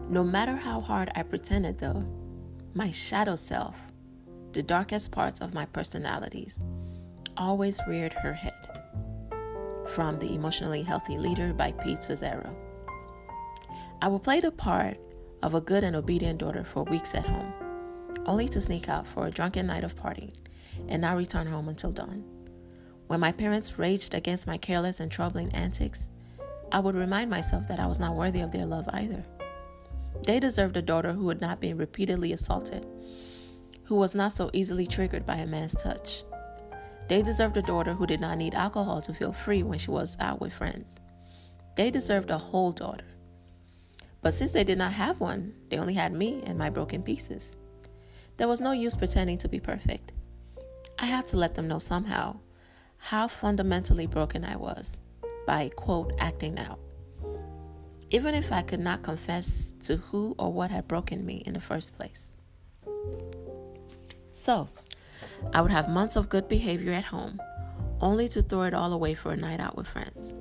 No 0.10 0.24
matter 0.24 0.56
how 0.56 0.82
hard 0.82 1.12
I 1.14 1.22
pretended, 1.22 1.78
though, 1.78 2.04
my 2.74 2.90
shadow 2.90 3.36
self, 3.36 3.92
the 4.54 4.64
darkest 4.64 5.12
parts 5.12 5.40
of 5.40 5.54
my 5.54 5.66
personalities, 5.66 6.64
always 7.38 7.80
reared 7.88 8.14
her 8.14 8.34
head. 8.34 8.56
From 9.86 10.18
The 10.18 10.34
Emotionally 10.34 10.82
Healthy 10.82 11.20
Leader 11.20 11.54
by 11.54 11.74
Pete 11.74 12.00
Scazzero. 12.00 12.56
I 14.02 14.08
will 14.08 14.20
play 14.20 14.40
the 14.40 14.52
part 14.52 14.98
of 15.44 15.54
a 15.54 15.62
good 15.62 15.84
and 15.84 15.96
obedient 15.96 16.40
daughter 16.40 16.64
for 16.64 16.86
weeks 16.86 17.14
at 17.14 17.28
home, 17.28 17.54
only 18.26 18.48
to 18.48 18.60
sneak 18.60 18.90
out 18.90 19.06
for 19.06 19.28
a 19.28 19.32
drunken 19.32 19.68
night 19.68 19.84
of 19.84 19.96
partying 19.96 20.34
and 20.88 21.04
not 21.04 21.18
return 21.18 21.46
home 21.46 21.70
until 21.70 21.92
dawn. 21.92 22.37
When 23.08 23.22
my 23.22 23.32
parents 23.32 23.80
raged 23.80 24.14
against 24.14 24.48
my 24.48 24.58
careless 24.58 25.00
and 25.00 25.10
troubling 25.10 25.54
antics, 25.56 26.10
I 26.74 26.82
would 26.82 26.96
remind 26.96 27.30
myself 27.30 27.68
that 27.70 27.80
I 27.80 27.88
was 27.88 28.00
not 28.00 28.16
worthy 28.16 28.42
of 28.42 28.52
their 28.52 28.66
love 28.66 28.90
either. 28.92 29.24
They 30.24 30.42
deserved 30.42 30.76
a 30.76 30.82
daughter 30.82 31.14
who 31.14 31.30
had 31.30 31.40
not 31.40 31.62
been 31.62 31.78
repeatedly 31.78 32.34
assaulted, 32.34 32.86
who 33.86 33.96
was 33.96 34.14
not 34.14 34.34
so 34.34 34.50
easily 34.52 34.86
triggered 34.86 35.26
by 35.26 35.36
a 35.36 35.48
man's 35.48 35.74
touch. 35.76 36.24
They 37.08 37.22
deserved 37.22 37.56
a 37.56 37.62
daughter 37.62 37.94
who 37.94 38.06
did 38.06 38.20
not 38.20 38.38
need 38.38 38.54
alcohol 38.54 39.02
to 39.04 39.14
feel 39.14 39.32
free 39.32 39.64
when 39.64 39.80
she 39.80 39.92
was 39.92 40.18
out 40.20 40.42
with 40.42 40.52
friends. 40.52 41.00
They 41.78 41.90
deserved 41.90 42.30
a 42.30 42.38
whole 42.38 42.74
daughter. 42.74 43.06
But 44.22 44.34
since 44.34 44.52
they 44.52 44.66
did 44.66 44.78
not 44.78 44.92
have 44.92 45.22
one, 45.22 45.54
they 45.70 45.78
only 45.78 45.94
had 45.94 46.12
me 46.12 46.44
and 46.46 46.60
my 46.60 46.70
broken 46.70 47.04
pieces. 47.04 47.56
There 48.36 48.50
was 48.50 48.60
no 48.60 48.74
use 48.74 48.98
pretending 48.98 49.38
to 49.38 49.48
be 49.48 49.62
perfect. 49.62 50.12
I 51.00 51.06
had 51.06 51.28
to 51.28 51.38
let 51.38 51.56
them 51.56 51.70
know 51.70 51.80
somehow 51.80 52.40
how 53.08 53.28
fundamentally 53.28 54.06
broken 54.06 54.44
I 54.44 54.56
was 54.56 54.98
by, 55.46 55.70
quote, 55.70 56.14
acting 56.20 56.60
out 56.60 56.80
even 58.10 58.34
if 58.34 58.52
I 58.52 58.62
could 58.62 58.80
not 58.80 59.04
confess 59.04 59.74
to 59.84 59.98
who 59.98 60.36
or 60.40 60.52
what 60.52 60.72
had 60.72 60.88
broken 60.88 61.26
me 61.26 61.44
in 61.46 61.54
the 61.54 61.60
first 61.60 61.96
place. 61.96 62.32
So, 64.32 64.70
I 65.54 65.62
would 65.62 65.72
have 65.72 65.90
months 65.90 66.16
of 66.16 66.30
good 66.30 66.48
behavior 66.48 66.94
at 66.94 67.04
home, 67.04 67.42
only 68.00 68.28
to 68.30 68.42
throw 68.42 68.64
it 68.64 68.74
all 68.74 68.94
away 68.94 69.14
for 69.14 69.34
a 69.34 69.38
night 69.38 69.60
out 69.60 69.76
with 69.76 69.88
friends. 69.88 70.36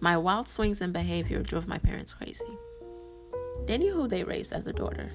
My 0.00 0.16
wild 0.16 0.48
swings 0.48 0.80
in 0.80 0.92
behavior 0.92 1.42
drove 1.42 1.68
my 1.68 1.78
parents 1.78 2.14
crazy. 2.14 2.56
They 3.66 3.76
knew 3.76 3.92
who 3.92 4.08
they 4.08 4.24
raised 4.24 4.52
as 4.52 4.66
a 4.66 4.72
daughter, 4.72 5.12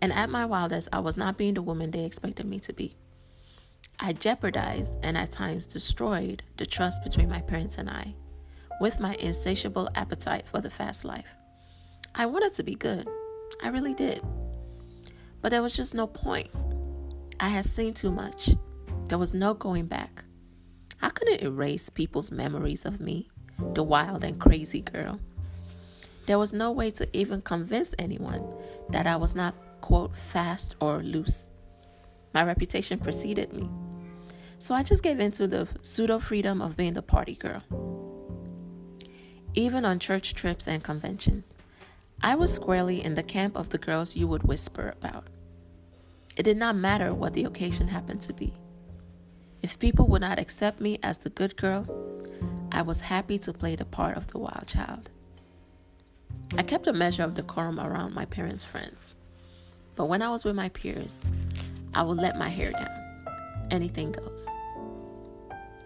and 0.00 0.12
at 0.12 0.30
my 0.30 0.44
wildest, 0.44 0.88
I 0.92 1.00
was 1.00 1.16
not 1.16 1.36
being 1.36 1.54
the 1.54 1.62
woman 1.62 1.90
they 1.90 2.04
expected 2.04 2.46
me 2.46 2.60
to 2.60 2.72
be. 2.72 2.96
I 4.00 4.12
jeopardized 4.12 4.98
and 5.02 5.16
at 5.16 5.30
times 5.30 5.66
destroyed 5.66 6.42
the 6.56 6.66
trust 6.66 7.02
between 7.04 7.28
my 7.28 7.40
parents 7.40 7.78
and 7.78 7.88
I 7.88 8.14
with 8.80 9.00
my 9.00 9.14
insatiable 9.14 9.88
appetite 9.94 10.48
for 10.48 10.60
the 10.60 10.70
fast 10.70 11.04
life. 11.04 11.36
I 12.14 12.26
wanted 12.26 12.54
to 12.54 12.62
be 12.62 12.74
good. 12.74 13.08
I 13.62 13.68
really 13.68 13.94
did. 13.94 14.22
But 15.40 15.50
there 15.50 15.62
was 15.62 15.76
just 15.76 15.94
no 15.94 16.06
point. 16.06 16.50
I 17.40 17.48
had 17.48 17.64
seen 17.64 17.94
too 17.94 18.10
much. 18.10 18.50
There 19.08 19.18
was 19.18 19.34
no 19.34 19.54
going 19.54 19.86
back. 19.86 20.24
I 21.02 21.10
couldn't 21.10 21.42
erase 21.42 21.90
people's 21.90 22.32
memories 22.32 22.84
of 22.84 23.00
me, 23.00 23.28
the 23.74 23.82
wild 23.82 24.24
and 24.24 24.40
crazy 24.40 24.80
girl. 24.80 25.20
There 26.26 26.38
was 26.38 26.52
no 26.52 26.72
way 26.72 26.90
to 26.92 27.16
even 27.16 27.42
convince 27.42 27.94
anyone 27.98 28.42
that 28.88 29.06
I 29.06 29.16
was 29.16 29.34
not, 29.34 29.54
quote, 29.82 30.16
fast 30.16 30.74
or 30.80 31.02
loose. 31.02 31.50
My 32.32 32.42
reputation 32.42 32.98
preceded 32.98 33.52
me. 33.52 33.68
So 34.64 34.74
I 34.74 34.82
just 34.82 35.02
gave 35.02 35.20
in 35.20 35.30
to 35.32 35.46
the 35.46 35.68
pseudo 35.82 36.18
freedom 36.18 36.62
of 36.62 36.74
being 36.74 36.94
the 36.94 37.02
party 37.02 37.34
girl 37.34 37.62
even 39.52 39.84
on 39.84 39.98
church 39.98 40.32
trips 40.32 40.66
and 40.66 40.82
conventions. 40.82 41.52
I 42.22 42.34
was 42.34 42.54
squarely 42.54 43.04
in 43.04 43.14
the 43.14 43.22
camp 43.22 43.56
of 43.58 43.68
the 43.68 43.78
girls 43.78 44.16
you 44.16 44.26
would 44.26 44.42
whisper 44.42 44.94
about. 44.98 45.26
It 46.34 46.44
did 46.44 46.56
not 46.56 46.76
matter 46.76 47.12
what 47.12 47.34
the 47.34 47.44
occasion 47.44 47.88
happened 47.88 48.22
to 48.22 48.32
be. 48.32 48.54
If 49.62 49.78
people 49.78 50.08
would 50.08 50.22
not 50.22 50.38
accept 50.38 50.80
me 50.80 50.98
as 51.02 51.18
the 51.18 51.28
good 51.28 51.58
girl, 51.58 51.86
I 52.72 52.80
was 52.80 53.02
happy 53.02 53.38
to 53.40 53.52
play 53.52 53.76
the 53.76 53.84
part 53.84 54.16
of 54.16 54.28
the 54.28 54.38
wild 54.38 54.66
child. 54.66 55.10
I 56.56 56.62
kept 56.62 56.86
a 56.86 56.92
measure 56.94 57.22
of 57.22 57.34
decorum 57.34 57.78
around 57.78 58.14
my 58.14 58.24
parents' 58.24 58.64
friends, 58.64 59.14
but 59.94 60.06
when 60.06 60.22
I 60.22 60.30
was 60.30 60.46
with 60.46 60.56
my 60.56 60.70
peers, 60.70 61.22
I 61.94 62.02
would 62.02 62.16
let 62.16 62.38
my 62.38 62.48
hair 62.48 62.72
down. 62.72 63.03
Anything 63.70 64.12
goes. 64.12 64.48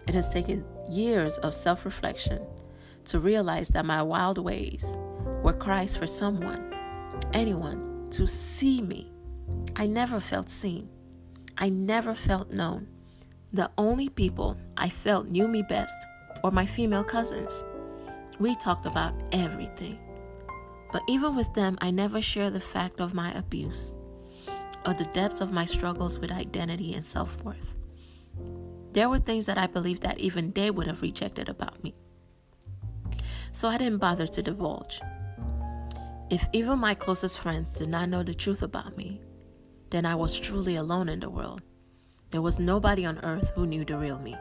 It 0.07 0.15
has 0.15 0.29
taken 0.29 0.65
years 0.89 1.37
of 1.39 1.53
self 1.53 1.85
reflection 1.85 2.41
to 3.05 3.19
realize 3.19 3.69
that 3.69 3.85
my 3.85 4.01
wild 4.01 4.37
ways 4.37 4.97
were 5.43 5.53
cries 5.53 5.95
for 5.95 6.07
someone, 6.07 6.73
anyone, 7.33 8.07
to 8.11 8.27
see 8.27 8.81
me. 8.81 9.11
I 9.75 9.85
never 9.85 10.19
felt 10.19 10.49
seen. 10.49 10.89
I 11.57 11.69
never 11.69 12.15
felt 12.15 12.51
known. 12.51 12.87
The 13.53 13.69
only 13.77 14.09
people 14.09 14.57
I 14.77 14.89
felt 14.89 15.27
knew 15.27 15.47
me 15.47 15.63
best 15.63 15.95
were 16.43 16.51
my 16.51 16.65
female 16.65 17.03
cousins. 17.03 17.63
We 18.39 18.55
talked 18.55 18.85
about 18.85 19.13
everything. 19.31 19.99
But 20.91 21.03
even 21.07 21.35
with 21.35 21.53
them, 21.53 21.77
I 21.81 21.91
never 21.91 22.21
shared 22.21 22.53
the 22.53 22.59
fact 22.59 22.99
of 22.99 23.13
my 23.13 23.31
abuse 23.33 23.95
or 24.85 24.93
the 24.93 25.05
depths 25.05 25.41
of 25.41 25.51
my 25.51 25.65
struggles 25.65 26.19
with 26.19 26.31
identity 26.31 26.93
and 26.93 27.05
self 27.05 27.43
worth. 27.43 27.75
There 28.93 29.09
were 29.09 29.19
things 29.19 29.45
that 29.45 29.57
I 29.57 29.67
believed 29.67 30.03
that 30.03 30.19
even 30.19 30.51
they 30.51 30.71
would 30.71 30.87
have 30.87 31.01
rejected 31.01 31.49
about 31.49 31.83
me 31.83 31.95
so 33.51 33.67
I 33.67 33.77
didn't 33.77 33.99
bother 33.99 34.27
to 34.27 34.43
divulge. 34.43 35.01
If 36.29 36.47
even 36.53 36.79
my 36.79 36.93
closest 36.93 37.39
friends 37.39 37.71
did 37.71 37.89
not 37.89 38.09
know 38.09 38.23
the 38.23 38.33
truth 38.33 38.61
about 38.61 38.95
me, 38.97 39.21
then 39.89 40.05
I 40.05 40.15
was 40.15 40.39
truly 40.39 40.75
alone 40.75 41.09
in 41.09 41.19
the 41.19 41.29
world. 41.29 41.61
There 42.31 42.41
was 42.41 42.59
nobody 42.59 43.05
on 43.05 43.19
earth 43.19 43.51
who 43.55 43.65
knew 43.65 43.83
the 43.83 43.97
real 43.97 44.19
me. 44.19 44.37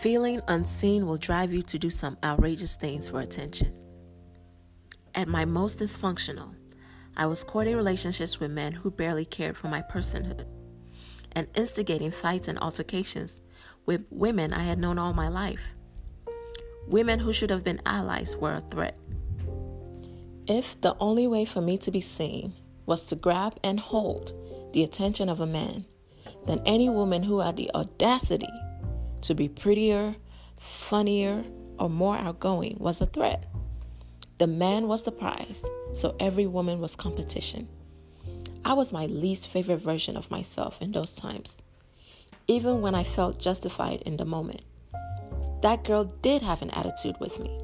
Feeling 0.00 0.42
unseen 0.48 1.06
will 1.06 1.16
drive 1.16 1.52
you 1.52 1.62
to 1.62 1.78
do 1.78 1.88
some 1.88 2.18
outrageous 2.22 2.76
things 2.76 3.08
for 3.08 3.20
attention. 3.20 3.72
At 5.14 5.28
my 5.28 5.44
most 5.44 5.78
dysfunctional, 5.78 6.54
I 7.16 7.26
was 7.26 7.44
courting 7.44 7.76
relationships 7.76 8.40
with 8.40 8.50
men 8.50 8.72
who 8.72 8.90
barely 8.90 9.24
cared 9.24 9.56
for 9.56 9.68
my 9.68 9.82
personhood 9.82 10.46
and 11.32 11.46
instigating 11.54 12.10
fights 12.10 12.48
and 12.48 12.58
altercations 12.58 13.40
with 13.86 14.04
women 14.10 14.52
I 14.52 14.62
had 14.62 14.78
known 14.78 14.98
all 14.98 15.12
my 15.12 15.28
life. 15.28 15.74
Women 16.86 17.18
who 17.18 17.32
should 17.32 17.50
have 17.50 17.64
been 17.64 17.82
allies 17.86 18.36
were 18.36 18.54
a 18.54 18.60
threat. 18.60 18.98
If 20.46 20.80
the 20.80 20.96
only 20.98 21.26
way 21.26 21.44
for 21.44 21.60
me 21.60 21.78
to 21.78 21.90
be 21.90 22.00
seen 22.00 22.54
was 22.86 23.06
to 23.06 23.16
grab 23.16 23.58
and 23.62 23.78
hold 23.78 24.32
the 24.72 24.82
attention 24.82 25.28
of 25.28 25.40
a 25.40 25.46
man, 25.46 25.86
then 26.46 26.60
any 26.66 26.88
woman 26.88 27.22
who 27.22 27.40
had 27.40 27.56
the 27.56 27.70
audacity 27.74 28.52
to 29.20 29.34
be 29.34 29.48
prettier, 29.48 30.16
funnier, 30.58 31.44
or 31.78 31.88
more 31.88 32.16
outgoing 32.16 32.76
was 32.80 33.00
a 33.00 33.06
threat. 33.06 33.51
The 34.38 34.46
man 34.46 34.88
was 34.88 35.02
the 35.02 35.12
prize, 35.12 35.68
so 35.92 36.16
every 36.18 36.46
woman 36.46 36.80
was 36.80 36.96
competition. 36.96 37.68
I 38.64 38.74
was 38.74 38.92
my 38.92 39.06
least 39.06 39.48
favorite 39.48 39.78
version 39.78 40.16
of 40.16 40.30
myself 40.30 40.80
in 40.80 40.92
those 40.92 41.16
times, 41.16 41.62
even 42.48 42.80
when 42.80 42.94
I 42.94 43.04
felt 43.04 43.38
justified 43.38 44.02
in 44.02 44.16
the 44.16 44.24
moment. 44.24 44.62
That 45.62 45.84
girl 45.84 46.04
did 46.04 46.42
have 46.42 46.62
an 46.62 46.70
attitude 46.70 47.16
with 47.20 47.38
me. 47.38 47.60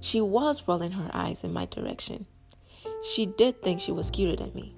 She 0.00 0.20
was 0.20 0.68
rolling 0.68 0.92
her 0.92 1.10
eyes 1.14 1.44
in 1.44 1.52
my 1.52 1.66
direction. 1.66 2.26
She 3.02 3.24
did 3.26 3.62
think 3.62 3.80
she 3.80 3.92
was 3.92 4.10
cuter 4.10 4.36
than 4.36 4.52
me. 4.54 4.74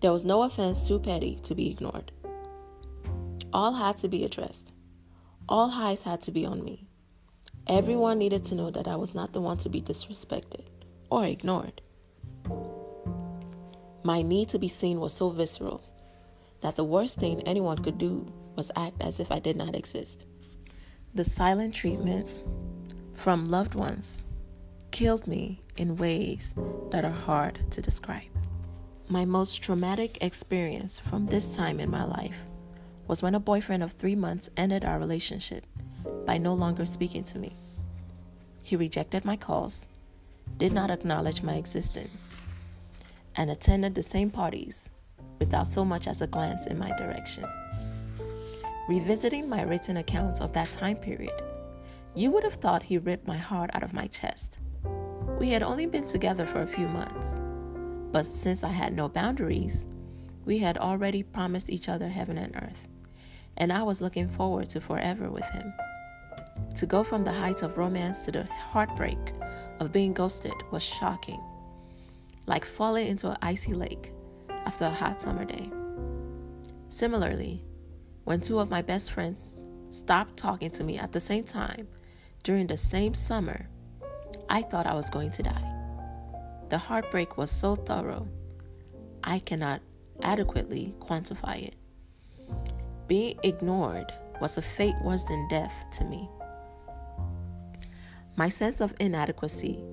There 0.00 0.12
was 0.12 0.24
no 0.24 0.42
offense 0.42 0.86
too 0.86 0.98
petty 0.98 1.36
to 1.44 1.54
be 1.54 1.70
ignored. 1.70 2.10
All 3.52 3.74
had 3.74 3.98
to 3.98 4.08
be 4.08 4.24
addressed. 4.24 4.72
All 5.48 5.70
eyes 5.72 6.02
had 6.02 6.22
to 6.22 6.32
be 6.32 6.44
on 6.44 6.64
me. 6.64 6.88
Everyone 7.68 8.18
needed 8.18 8.44
to 8.46 8.56
know 8.56 8.70
that 8.70 8.88
I 8.88 8.96
was 8.96 9.14
not 9.14 9.32
the 9.32 9.40
one 9.40 9.56
to 9.58 9.68
be 9.68 9.80
disrespected 9.80 10.64
or 11.10 11.24
ignored. 11.24 11.80
My 14.02 14.20
need 14.20 14.48
to 14.48 14.58
be 14.58 14.66
seen 14.66 14.98
was 14.98 15.14
so 15.14 15.30
visceral 15.30 15.80
that 16.60 16.74
the 16.74 16.84
worst 16.84 17.18
thing 17.18 17.40
anyone 17.42 17.78
could 17.78 17.98
do 17.98 18.26
was 18.56 18.72
act 18.74 19.00
as 19.00 19.20
if 19.20 19.30
I 19.30 19.38
did 19.38 19.56
not 19.56 19.76
exist. 19.76 20.26
The 21.14 21.22
silent 21.22 21.74
treatment 21.74 22.28
from 23.14 23.44
loved 23.44 23.76
ones 23.76 24.24
killed 24.90 25.28
me 25.28 25.62
in 25.76 25.96
ways 25.96 26.54
that 26.90 27.04
are 27.04 27.10
hard 27.10 27.60
to 27.70 27.80
describe. 27.80 28.22
My 29.08 29.24
most 29.24 29.62
traumatic 29.62 30.18
experience 30.20 30.98
from 30.98 31.26
this 31.26 31.54
time 31.54 31.78
in 31.78 31.90
my 31.90 32.04
life 32.04 32.46
was 33.06 33.22
when 33.22 33.34
a 33.36 33.40
boyfriend 33.40 33.82
of 33.84 33.92
three 33.92 34.16
months 34.16 34.50
ended 34.56 34.84
our 34.84 34.98
relationship 34.98 35.64
by 36.26 36.38
no 36.38 36.54
longer 36.54 36.86
speaking 36.86 37.24
to 37.24 37.38
me. 37.38 37.54
He 38.62 38.76
rejected 38.76 39.24
my 39.24 39.36
calls, 39.36 39.86
did 40.56 40.72
not 40.72 40.90
acknowledge 40.90 41.42
my 41.42 41.54
existence, 41.54 42.16
and 43.36 43.50
attended 43.50 43.94
the 43.94 44.02
same 44.02 44.30
parties 44.30 44.90
without 45.38 45.66
so 45.66 45.84
much 45.84 46.06
as 46.06 46.22
a 46.22 46.26
glance 46.26 46.66
in 46.66 46.78
my 46.78 46.96
direction. 46.96 47.44
Revisiting 48.88 49.48
my 49.48 49.62
written 49.62 49.96
accounts 49.96 50.40
of 50.40 50.52
that 50.52 50.70
time 50.72 50.96
period, 50.96 51.42
you 52.14 52.30
would 52.30 52.44
have 52.44 52.54
thought 52.54 52.82
he 52.82 52.98
ripped 52.98 53.26
my 53.26 53.36
heart 53.36 53.70
out 53.74 53.82
of 53.82 53.92
my 53.92 54.06
chest. 54.06 54.58
We 55.38 55.50
had 55.50 55.62
only 55.62 55.86
been 55.86 56.06
together 56.06 56.46
for 56.46 56.62
a 56.62 56.66
few 56.66 56.86
months, 56.86 57.40
but 58.12 58.26
since 58.26 58.62
I 58.62 58.68
had 58.68 58.92
no 58.92 59.08
boundaries, 59.08 59.86
we 60.44 60.58
had 60.58 60.78
already 60.78 61.22
promised 61.22 61.70
each 61.70 61.88
other 61.88 62.08
heaven 62.08 62.36
and 62.38 62.54
earth, 62.56 62.88
and 63.56 63.72
I 63.72 63.82
was 63.82 64.02
looking 64.02 64.28
forward 64.28 64.68
to 64.70 64.80
forever 64.80 65.30
with 65.30 65.48
him. 65.50 65.72
To 66.76 66.86
go 66.86 67.04
from 67.04 67.24
the 67.24 67.32
heights 67.32 67.62
of 67.62 67.78
romance 67.78 68.24
to 68.24 68.32
the 68.32 68.44
heartbreak 68.44 69.18
of 69.80 69.92
being 69.92 70.12
ghosted 70.12 70.54
was 70.70 70.82
shocking, 70.82 71.40
like 72.46 72.64
falling 72.64 73.06
into 73.06 73.30
an 73.30 73.38
icy 73.42 73.74
lake 73.74 74.12
after 74.66 74.86
a 74.86 74.90
hot 74.90 75.20
summer 75.20 75.44
day. 75.44 75.70
Similarly, 76.88 77.64
when 78.24 78.40
two 78.40 78.58
of 78.58 78.70
my 78.70 78.82
best 78.82 79.12
friends 79.12 79.64
stopped 79.88 80.36
talking 80.36 80.70
to 80.70 80.84
me 80.84 80.98
at 80.98 81.12
the 81.12 81.20
same 81.20 81.44
time 81.44 81.88
during 82.42 82.66
the 82.66 82.76
same 82.76 83.14
summer, 83.14 83.68
I 84.48 84.62
thought 84.62 84.86
I 84.86 84.94
was 84.94 85.10
going 85.10 85.30
to 85.32 85.42
die. 85.42 85.72
The 86.68 86.78
heartbreak 86.78 87.36
was 87.36 87.50
so 87.50 87.76
thorough, 87.76 88.26
I 89.22 89.38
cannot 89.38 89.82
adequately 90.22 90.94
quantify 91.00 91.68
it. 91.68 91.74
Being 93.06 93.38
ignored 93.42 94.12
was 94.40 94.58
a 94.58 94.62
fate 94.62 94.96
worse 95.04 95.24
than 95.24 95.48
death 95.48 95.72
to 95.92 96.04
me. 96.04 96.28
My 98.34 98.48
sense 98.48 98.80
of 98.80 98.94
inadequacy 98.98 99.84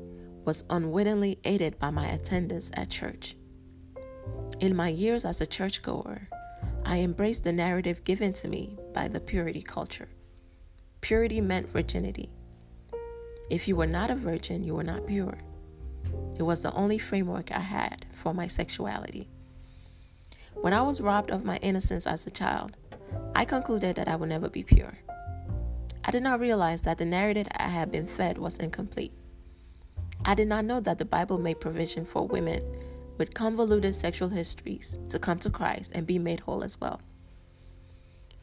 was 0.46 0.64
unwittingly 0.70 1.40
aided 1.44 1.78
by 1.78 1.90
my 1.90 2.08
attendance 2.08 2.72
at 2.74 2.90
church. 2.90 3.36
In 4.62 4.76
my 4.76 4.88
years 4.88 5.26
as 5.26 5.42
a 5.42 5.46
churchgoer, 5.46 6.28
I 6.86 7.00
embraced 7.00 7.44
the 7.44 7.52
narrative 7.52 8.04
given 8.04 8.34
to 8.34 8.48
me 8.48 8.78
by 8.94 9.10
the 9.10 9.20
purity 9.20 9.62
culture. 9.62 10.08
Purity 11.02 11.42
meant 11.42 11.70
virginity. 11.70 12.30
If 13.50 13.68
you 13.68 13.76
were 13.76 13.88
not 13.88 14.10
a 14.10 14.16
virgin, 14.16 14.64
you 14.64 14.74
were 14.76 14.84
not 14.84 15.06
pure. 15.06 15.38
It 16.38 16.44
was 16.44 16.62
the 16.62 16.74
only 16.74 16.98
framework 16.98 17.52
I 17.52 17.60
had 17.60 18.06
for 18.14 18.34
my 18.34 18.48
sexuality. 18.48 19.28
When 20.54 20.74
I 20.74 20.82
was 20.82 21.02
robbed 21.02 21.32
of 21.32 21.44
my 21.44 21.58
innocence 21.58 22.08
as 22.08 22.26
a 22.26 22.32
child, 22.32 22.78
I 23.36 23.44
concluded 23.44 23.98
that 23.98 24.08
I 24.08 24.16
would 24.16 24.30
never 24.30 24.50
be 24.50 24.64
pure. 24.64 24.98
I 26.04 26.12
did 26.12 26.24
not 26.24 26.40
realize 26.40 26.82
that 26.84 26.98
the 26.98 27.06
narrative 27.06 27.48
I 27.56 27.68
had 27.68 27.92
been 27.92 28.08
fed 28.08 28.38
was 28.38 28.58
incomplete. 28.58 29.12
I 30.26 30.34
did 30.34 30.48
not 30.48 30.66
know 30.66 30.80
that 30.80 30.98
the 30.98 31.06
Bible 31.06 31.38
made 31.38 31.60
provision 31.60 32.06
for 32.06 32.28
women 32.28 32.64
with 33.18 33.34
convoluted 33.34 33.94
sexual 33.94 34.30
histories 34.30 34.98
to 35.10 35.20
come 35.20 35.40
to 35.40 35.50
Christ 35.50 35.92
and 35.94 36.08
be 36.08 36.18
made 36.18 36.40
whole 36.42 36.64
as 36.64 36.80
well. 36.80 37.02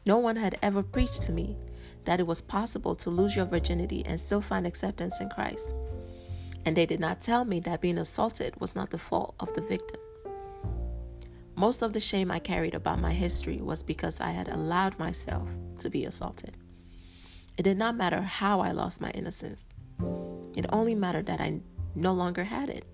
No 0.05 0.17
one 0.17 0.35
had 0.37 0.57
ever 0.61 0.83
preached 0.83 1.23
to 1.23 1.31
me 1.31 1.57
that 2.05 2.19
it 2.19 2.27
was 2.27 2.41
possible 2.41 2.95
to 2.95 3.09
lose 3.09 3.35
your 3.35 3.45
virginity 3.45 4.05
and 4.05 4.19
still 4.19 4.41
find 4.41 4.65
acceptance 4.65 5.19
in 5.19 5.29
Christ. 5.29 5.73
And 6.65 6.77
they 6.77 6.85
did 6.85 6.99
not 6.99 7.21
tell 7.21 7.43
me 7.43 7.59
that 7.61 7.81
being 7.81 7.97
assaulted 7.97 8.59
was 8.61 8.75
not 8.75 8.89
the 8.91 8.97
fault 8.97 9.35
of 9.39 9.53
the 9.53 9.61
victim. 9.61 9.99
Most 11.55 11.81
of 11.81 11.91
the 11.91 11.99
shame 11.99 12.31
I 12.31 12.39
carried 12.39 12.75
about 12.75 13.01
my 13.01 13.11
history 13.11 13.57
was 13.61 13.81
because 13.83 14.21
I 14.21 14.29
had 14.29 14.47
allowed 14.47 14.97
myself 14.99 15.49
to 15.79 15.89
be 15.89 16.05
assaulted. 16.05 16.55
It 17.57 17.63
did 17.63 17.77
not 17.77 17.95
matter 17.95 18.21
how 18.21 18.59
I 18.59 18.71
lost 18.71 19.01
my 19.01 19.09
innocence, 19.11 19.67
it 20.55 20.65
only 20.69 20.93
mattered 20.95 21.25
that 21.25 21.41
I 21.41 21.59
no 21.95 22.13
longer 22.13 22.43
had 22.43 22.69
it. 22.69 22.85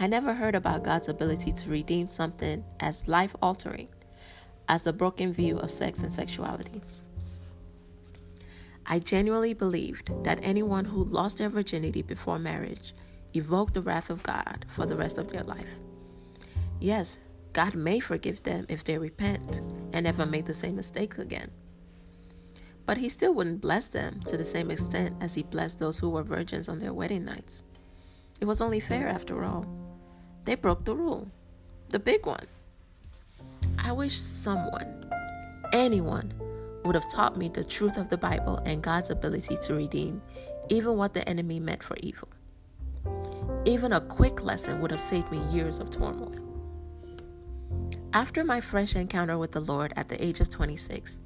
I 0.00 0.08
never 0.08 0.34
heard 0.34 0.56
about 0.56 0.82
God's 0.82 1.08
ability 1.08 1.52
to 1.52 1.70
redeem 1.70 2.08
something 2.08 2.64
as 2.80 3.06
life 3.06 3.34
altering 3.40 3.88
as 4.68 4.86
a 4.86 4.92
broken 4.92 5.32
view 5.32 5.58
of 5.58 5.70
sex 5.70 6.02
and 6.02 6.12
sexuality. 6.12 6.80
I 8.86 8.98
genuinely 8.98 9.54
believed 9.54 10.24
that 10.24 10.40
anyone 10.42 10.84
who 10.84 11.04
lost 11.04 11.38
their 11.38 11.48
virginity 11.48 12.02
before 12.02 12.38
marriage 12.38 12.92
evoked 13.34 13.74
the 13.74 13.82
wrath 13.82 14.10
of 14.10 14.22
God 14.22 14.66
for 14.68 14.84
the 14.84 14.96
rest 14.96 15.16
of 15.16 15.28
their 15.28 15.44
life. 15.44 15.78
Yes, 16.80 17.18
God 17.52 17.74
may 17.74 18.00
forgive 18.00 18.42
them 18.42 18.66
if 18.68 18.82
they 18.82 18.98
repent 18.98 19.62
and 19.92 20.04
never 20.04 20.26
make 20.26 20.44
the 20.44 20.54
same 20.54 20.76
mistakes 20.76 21.18
again. 21.18 21.50
But 22.86 22.98
He 22.98 23.08
still 23.08 23.34
wouldn't 23.34 23.60
bless 23.60 23.88
them 23.88 24.20
to 24.26 24.36
the 24.36 24.44
same 24.44 24.70
extent 24.70 25.16
as 25.20 25.34
He 25.34 25.42
blessed 25.42 25.78
those 25.78 25.98
who 25.98 26.10
were 26.10 26.22
virgins 26.22 26.68
on 26.68 26.78
their 26.78 26.92
wedding 26.92 27.24
nights. 27.24 27.62
It 28.40 28.44
was 28.44 28.60
only 28.60 28.80
fair 28.80 29.08
after 29.08 29.44
all. 29.44 29.66
They 30.44 30.54
broke 30.54 30.84
the 30.84 30.94
rule, 30.94 31.28
the 31.88 31.98
big 31.98 32.26
one. 32.26 32.46
I 33.78 33.92
wish 33.92 34.20
someone, 34.20 35.10
anyone, 35.72 36.34
would 36.84 36.94
have 36.94 37.10
taught 37.10 37.36
me 37.36 37.48
the 37.48 37.64
truth 37.64 37.96
of 37.96 38.10
the 38.10 38.18
Bible 38.18 38.58
and 38.66 38.82
God's 38.82 39.10
ability 39.10 39.56
to 39.62 39.74
redeem 39.74 40.20
even 40.68 40.96
what 40.96 41.14
the 41.14 41.26
enemy 41.28 41.60
meant 41.60 41.82
for 41.82 41.96
evil. 42.02 42.28
Even 43.64 43.92
a 43.92 44.00
quick 44.00 44.42
lesson 44.42 44.80
would 44.80 44.90
have 44.90 45.00
saved 45.00 45.30
me 45.30 45.38
years 45.50 45.78
of 45.78 45.90
turmoil. 45.90 46.34
After 48.12 48.44
my 48.44 48.60
fresh 48.60 48.94
encounter 48.94 49.38
with 49.38 49.52
the 49.52 49.60
Lord 49.60 49.92
at 49.96 50.08
the 50.08 50.22
age 50.22 50.40
of 50.40 50.50
26, 50.50 51.20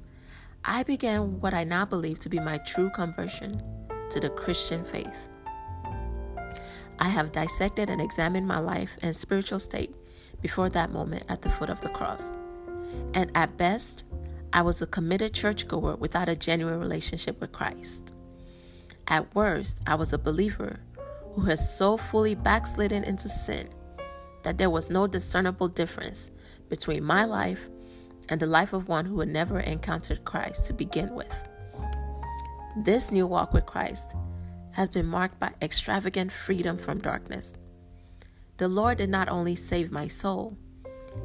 I 0.65 0.83
began 0.83 1.39
what 1.39 1.53
I 1.53 1.63
now 1.63 1.85
believe 1.85 2.19
to 2.19 2.29
be 2.29 2.39
my 2.39 2.57
true 2.59 2.89
conversion 2.89 3.61
to 4.09 4.19
the 4.19 4.29
Christian 4.29 4.83
faith. 4.83 5.29
I 6.99 7.07
have 7.07 7.31
dissected 7.31 7.89
and 7.89 8.01
examined 8.01 8.47
my 8.47 8.59
life 8.59 8.97
and 9.01 9.15
spiritual 9.15 9.59
state 9.59 9.95
before 10.41 10.69
that 10.69 10.91
moment 10.91 11.23
at 11.29 11.41
the 11.41 11.49
foot 11.49 11.69
of 11.69 11.81
the 11.81 11.89
cross. 11.89 12.35
And 13.13 13.31
at 13.35 13.57
best, 13.57 14.03
I 14.51 14.61
was 14.61 14.81
a 14.81 14.87
committed 14.87 15.33
churchgoer 15.33 15.95
without 15.95 16.27
a 16.27 16.35
genuine 16.35 16.79
relationship 16.79 17.39
with 17.39 17.53
Christ. 17.53 18.13
At 19.07 19.33
worst, 19.33 19.79
I 19.87 19.95
was 19.95 20.11
a 20.11 20.17
believer 20.17 20.79
who 21.33 21.41
has 21.43 21.77
so 21.77 21.95
fully 21.95 22.35
backslidden 22.35 23.05
into 23.05 23.29
sin 23.29 23.69
that 24.43 24.57
there 24.57 24.69
was 24.69 24.89
no 24.89 25.07
discernible 25.07 25.69
difference 25.69 26.31
between 26.67 27.03
my 27.03 27.23
life 27.23 27.69
and 28.29 28.39
the 28.39 28.45
life 28.45 28.73
of 28.73 28.87
one 28.87 29.05
who 29.05 29.19
had 29.19 29.29
never 29.29 29.59
encountered 29.59 30.23
Christ 30.23 30.65
to 30.65 30.73
begin 30.73 31.13
with. 31.15 31.33
This 32.77 33.11
new 33.11 33.27
walk 33.27 33.53
with 33.53 33.65
Christ 33.65 34.15
has 34.71 34.89
been 34.89 35.07
marked 35.07 35.39
by 35.39 35.51
extravagant 35.61 36.31
freedom 36.31 36.77
from 36.77 36.99
darkness. 36.99 37.53
The 38.57 38.67
Lord 38.67 38.99
did 38.99 39.09
not 39.09 39.29
only 39.29 39.55
save 39.55 39.91
my 39.91 40.07
soul, 40.07 40.57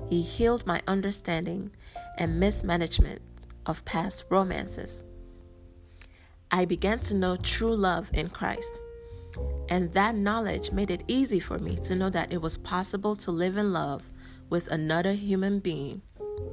He 0.08 0.22
healed 0.22 0.66
my 0.66 0.80
understanding 0.88 1.70
and 2.16 2.40
mismanagement 2.40 3.20
of 3.66 3.84
past 3.84 4.24
romances. 4.30 5.04
I 6.50 6.64
began 6.64 7.00
to 7.00 7.14
know 7.14 7.36
true 7.36 7.74
love 7.74 8.10
in 8.14 8.30
Christ, 8.30 8.80
and 9.68 9.92
that 9.92 10.14
knowledge 10.14 10.70
made 10.72 10.90
it 10.90 11.02
easy 11.08 11.40
for 11.40 11.58
me 11.58 11.76
to 11.76 11.94
know 11.94 12.08
that 12.10 12.32
it 12.32 12.40
was 12.40 12.56
possible 12.56 13.16
to 13.16 13.30
live 13.30 13.56
in 13.56 13.72
love 13.72 14.10
with 14.48 14.68
another 14.68 15.12
human 15.12 15.58
being 15.58 16.02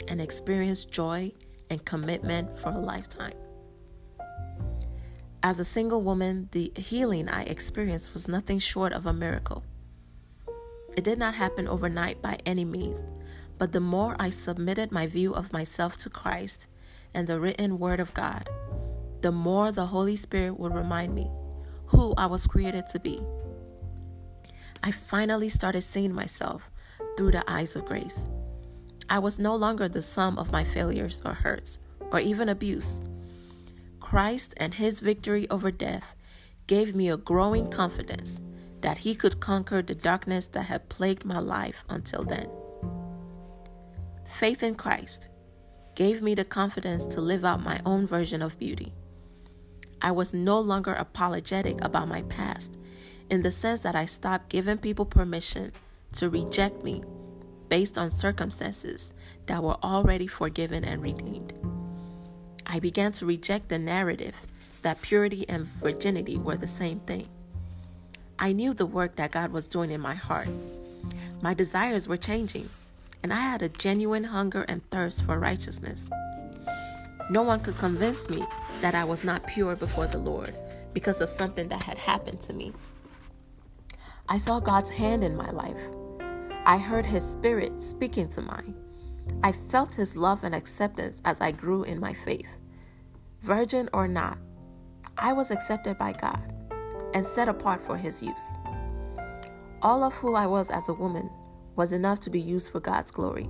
and 0.07 0.21
experience 0.21 0.85
joy 0.85 1.31
and 1.69 1.83
commitment 1.85 2.57
for 2.57 2.69
a 2.69 2.77
lifetime. 2.77 3.33
As 5.43 5.59
a 5.59 5.65
single 5.65 6.03
woman, 6.03 6.49
the 6.51 6.71
healing 6.75 7.27
I 7.27 7.43
experienced 7.43 8.13
was 8.13 8.27
nothing 8.27 8.59
short 8.59 8.93
of 8.93 9.07
a 9.07 9.13
miracle. 9.13 9.63
It 10.95 11.03
did 11.03 11.17
not 11.17 11.33
happen 11.33 11.67
overnight 11.67 12.21
by 12.21 12.37
any 12.45 12.65
means, 12.65 13.05
but 13.57 13.71
the 13.71 13.79
more 13.79 14.15
I 14.19 14.29
submitted 14.29 14.91
my 14.91 15.07
view 15.07 15.33
of 15.33 15.53
myself 15.53 15.97
to 15.97 16.09
Christ 16.09 16.67
and 17.13 17.27
the 17.27 17.39
written 17.39 17.79
Word 17.79 17.99
of 17.99 18.13
God, 18.13 18.47
the 19.21 19.31
more 19.31 19.71
the 19.71 19.85
Holy 19.85 20.15
Spirit 20.15 20.59
would 20.59 20.75
remind 20.75 21.15
me 21.15 21.29
who 21.85 22.13
I 22.17 22.25
was 22.25 22.45
created 22.45 22.87
to 22.87 22.99
be. 22.99 23.21
I 24.83 24.91
finally 24.91 25.49
started 25.49 25.81
seeing 25.81 26.13
myself 26.13 26.69
through 27.17 27.31
the 27.31 27.49
eyes 27.49 27.75
of 27.75 27.85
grace. 27.85 28.29
I 29.11 29.19
was 29.19 29.39
no 29.39 29.57
longer 29.57 29.89
the 29.89 30.01
sum 30.01 30.37
of 30.37 30.53
my 30.53 30.63
failures 30.63 31.21
or 31.25 31.33
hurts 31.33 31.79
or 32.13 32.21
even 32.21 32.47
abuse. 32.47 33.03
Christ 33.99 34.53
and 34.55 34.73
his 34.73 35.01
victory 35.01 35.49
over 35.49 35.69
death 35.69 36.15
gave 36.65 36.95
me 36.95 37.09
a 37.09 37.17
growing 37.17 37.69
confidence 37.69 38.39
that 38.79 38.99
he 38.99 39.13
could 39.13 39.41
conquer 39.41 39.81
the 39.81 39.95
darkness 39.95 40.47
that 40.47 40.63
had 40.63 40.87
plagued 40.87 41.25
my 41.25 41.39
life 41.39 41.83
until 41.89 42.23
then. 42.23 42.47
Faith 44.25 44.63
in 44.63 44.75
Christ 44.75 45.27
gave 45.93 46.21
me 46.21 46.33
the 46.33 46.45
confidence 46.45 47.05
to 47.07 47.19
live 47.19 47.43
out 47.43 47.61
my 47.61 47.81
own 47.85 48.07
version 48.07 48.41
of 48.41 48.57
beauty. 48.57 48.93
I 50.01 50.11
was 50.11 50.33
no 50.33 50.57
longer 50.57 50.93
apologetic 50.93 51.83
about 51.83 52.07
my 52.07 52.21
past 52.23 52.79
in 53.29 53.41
the 53.41 53.51
sense 53.51 53.81
that 53.81 53.93
I 53.93 54.05
stopped 54.05 54.47
giving 54.47 54.77
people 54.77 55.05
permission 55.05 55.73
to 56.13 56.29
reject 56.29 56.81
me 56.81 57.03
based 57.71 57.97
on 57.97 58.11
circumstances 58.11 59.13
that 59.45 59.63
were 59.63 59.77
already 59.81 60.27
forgiven 60.27 60.83
and 60.83 61.01
redeemed. 61.01 61.53
I 62.65 62.79
began 62.79 63.13
to 63.13 63.25
reject 63.25 63.69
the 63.69 63.79
narrative 63.79 64.35
that 64.81 65.01
purity 65.01 65.45
and 65.47 65.65
virginity 65.65 66.37
were 66.37 66.57
the 66.57 66.67
same 66.67 66.99
thing. 66.99 67.29
I 68.37 68.51
knew 68.51 68.73
the 68.73 68.85
work 68.85 69.15
that 69.15 69.31
God 69.31 69.53
was 69.53 69.69
doing 69.69 69.89
in 69.89 70.01
my 70.01 70.15
heart. 70.15 70.49
My 71.41 71.53
desires 71.53 72.09
were 72.09 72.17
changing, 72.17 72.67
and 73.23 73.31
I 73.31 73.39
had 73.39 73.61
a 73.61 73.69
genuine 73.69 74.25
hunger 74.25 74.63
and 74.63 74.81
thirst 74.91 75.23
for 75.23 75.39
righteousness. 75.39 76.09
No 77.29 77.41
one 77.41 77.61
could 77.61 77.77
convince 77.77 78.29
me 78.29 78.43
that 78.81 78.95
I 78.95 79.05
was 79.05 79.23
not 79.23 79.47
pure 79.47 79.77
before 79.77 80.07
the 80.07 80.17
Lord 80.17 80.53
because 80.93 81.21
of 81.21 81.29
something 81.29 81.69
that 81.69 81.83
had 81.83 81.97
happened 81.97 82.41
to 82.41 82.53
me. 82.53 82.73
I 84.27 84.39
saw 84.39 84.59
God's 84.59 84.89
hand 84.89 85.23
in 85.23 85.37
my 85.37 85.51
life. 85.51 85.81
I 86.65 86.77
heard 86.77 87.05
His 87.05 87.23
Spirit 87.29 87.81
speaking 87.81 88.29
to 88.29 88.41
mine. 88.41 88.75
I 89.43 89.51
felt 89.51 89.95
His 89.95 90.15
love 90.15 90.43
and 90.43 90.53
acceptance 90.53 91.21
as 91.25 91.41
I 91.41 91.51
grew 91.51 91.83
in 91.83 91.99
my 91.99 92.13
faith 92.13 92.47
virgin 93.41 93.89
or 93.91 94.07
not, 94.07 94.37
I 95.17 95.33
was 95.33 95.51
accepted 95.51 95.97
by 95.97 96.13
God 96.13 96.53
and 97.13 97.25
set 97.25 97.49
apart 97.49 97.81
for 97.81 97.97
His 97.97 98.21
use. 98.21 98.57
All 99.81 100.03
of 100.03 100.13
who 100.13 100.35
I 100.35 100.45
was 100.45 100.69
as 100.69 100.89
a 100.89 100.93
woman 100.93 101.29
was 101.75 101.91
enough 101.91 102.19
to 102.21 102.29
be 102.29 102.39
used 102.39 102.71
for 102.71 102.79
God's 102.79 103.11
glory. 103.11 103.49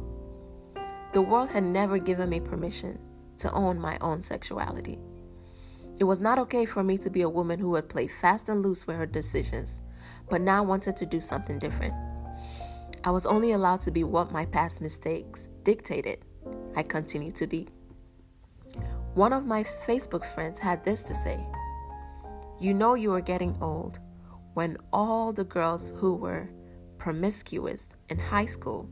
The 1.14 1.22
world 1.22 1.50
had 1.50 1.64
never 1.64 1.98
given 1.98 2.30
me 2.30 2.40
permission 2.40 2.98
to 3.40 3.52
own 3.52 3.80
my 3.80 3.98
own 4.00 4.22
sexuality. 4.22 4.98
It 6.00 6.06
was 6.06 6.22
not 6.22 6.40
okay 6.40 6.66
for 6.66 6.84
me 6.84 6.98
to 7.00 7.10
be 7.10 7.22
a 7.22 7.30
woman 7.30 7.60
who 7.60 7.72
would 7.72 7.90
play 7.90 8.08
fast 8.08 8.48
and 8.48 8.62
loose 8.62 8.88
with 8.88 8.96
her 8.96 9.06
decisions, 9.06 9.82
but 10.30 10.42
now 10.42 10.64
wanted 10.64 10.96
to 10.98 11.06
do 11.06 11.20
something 11.20 11.60
different. 11.60 11.94
I 13.04 13.10
was 13.10 13.26
only 13.26 13.52
allowed 13.54 13.82
to 13.82 13.92
be 13.92 14.04
what 14.04 14.32
my 14.32 14.46
past 14.46 14.80
mistakes 14.80 15.50
dictated 15.64 16.20
I 16.76 16.84
continue 16.84 17.32
to 17.32 17.48
be. 17.48 17.68
One 19.16 19.34
of 19.34 19.46
my 19.46 19.64
Facebook 19.64 20.24
friends 20.24 20.60
had 20.60 20.86
this 20.86 21.02
to 21.04 21.16
say 21.16 21.44
You 22.60 22.74
know 22.74 22.94
you 22.94 23.12
are 23.14 23.22
getting 23.22 23.58
old 23.60 24.00
when 24.54 24.78
all 24.94 25.34
the 25.34 25.44
girls 25.44 25.92
who 25.98 26.14
were 26.14 26.50
promiscuous 27.00 27.90
in 28.10 28.20
high 28.20 28.46
school 28.46 28.88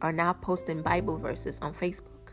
are 0.00 0.12
now 0.12 0.32
posting 0.32 0.80
Bible 0.80 1.18
verses 1.18 1.58
on 1.60 1.74
Facebook. 1.74 2.30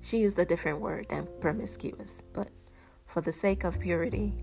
She 0.00 0.18
used 0.18 0.38
a 0.38 0.44
different 0.44 0.80
word 0.80 1.06
than 1.10 1.28
promiscuous, 1.40 2.22
but 2.32 2.50
for 3.04 3.20
the 3.20 3.32
sake 3.32 3.64
of 3.64 3.80
purity, 3.80 4.34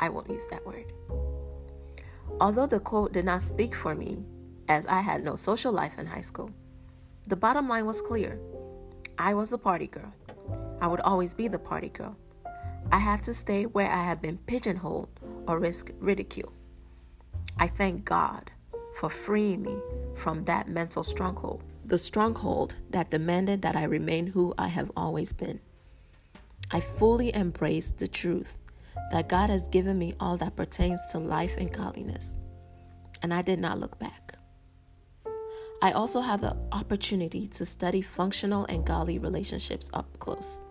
I 0.00 0.08
won't 0.08 0.28
use 0.28 0.46
that 0.50 0.66
word. 0.66 0.92
Although 2.40 2.66
the 2.66 2.80
quote 2.80 3.12
did 3.12 3.24
not 3.24 3.42
speak 3.42 3.74
for 3.74 3.94
me, 3.94 4.18
as 4.68 4.86
I 4.86 5.00
had 5.00 5.24
no 5.24 5.34
social 5.34 5.72
life 5.72 5.98
in 5.98 6.06
high 6.06 6.20
school, 6.20 6.50
the 7.26 7.36
bottom 7.36 7.68
line 7.68 7.86
was 7.86 8.00
clear. 8.00 8.38
I 9.18 9.34
was 9.34 9.50
the 9.50 9.58
party 9.58 9.88
girl. 9.88 10.12
I 10.80 10.86
would 10.86 11.00
always 11.00 11.34
be 11.34 11.48
the 11.48 11.58
party 11.58 11.88
girl. 11.88 12.16
I 12.92 12.98
had 12.98 13.22
to 13.24 13.34
stay 13.34 13.64
where 13.64 13.90
I 13.90 14.04
had 14.04 14.22
been 14.22 14.38
pigeonholed 14.38 15.08
or 15.46 15.58
risk 15.58 15.90
ridicule. 15.98 16.52
I 17.58 17.66
thank 17.66 18.04
God 18.04 18.52
for 18.94 19.10
freeing 19.10 19.62
me 19.62 19.76
from 20.14 20.44
that 20.44 20.68
mental 20.68 21.02
stronghold, 21.02 21.64
the 21.84 21.98
stronghold 21.98 22.76
that 22.90 23.10
demanded 23.10 23.62
that 23.62 23.76
I 23.76 23.84
remain 23.84 24.28
who 24.28 24.54
I 24.56 24.68
have 24.68 24.92
always 24.96 25.32
been. 25.32 25.60
I 26.70 26.80
fully 26.80 27.34
embrace 27.34 27.90
the 27.90 28.08
truth 28.08 28.58
that 29.10 29.28
God 29.28 29.50
has 29.50 29.68
given 29.68 29.98
me 29.98 30.14
all 30.20 30.36
that 30.36 30.56
pertains 30.56 31.00
to 31.10 31.18
life 31.18 31.56
and 31.56 31.72
godliness, 31.72 32.36
and 33.22 33.32
I 33.32 33.42
did 33.42 33.58
not 33.58 33.78
look 33.78 33.98
back. 33.98 34.34
I 35.80 35.92
also 35.92 36.20
have 36.20 36.40
the 36.40 36.56
opportunity 36.72 37.46
to 37.46 37.64
study 37.64 38.02
functional 38.02 38.64
and 38.64 38.84
godly 38.84 39.18
relationships 39.18 39.90
up 39.94 40.18
close. 40.18 40.64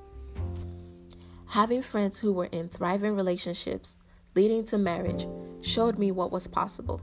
Having 1.45 1.83
friends 1.83 2.19
who 2.19 2.33
were 2.33 2.49
in 2.51 2.67
thriving 2.67 3.15
relationships 3.15 3.99
leading 4.35 4.65
to 4.65 4.77
marriage 4.77 5.25
showed 5.61 5.97
me 5.97 6.11
what 6.11 6.31
was 6.31 6.47
possible. 6.47 7.01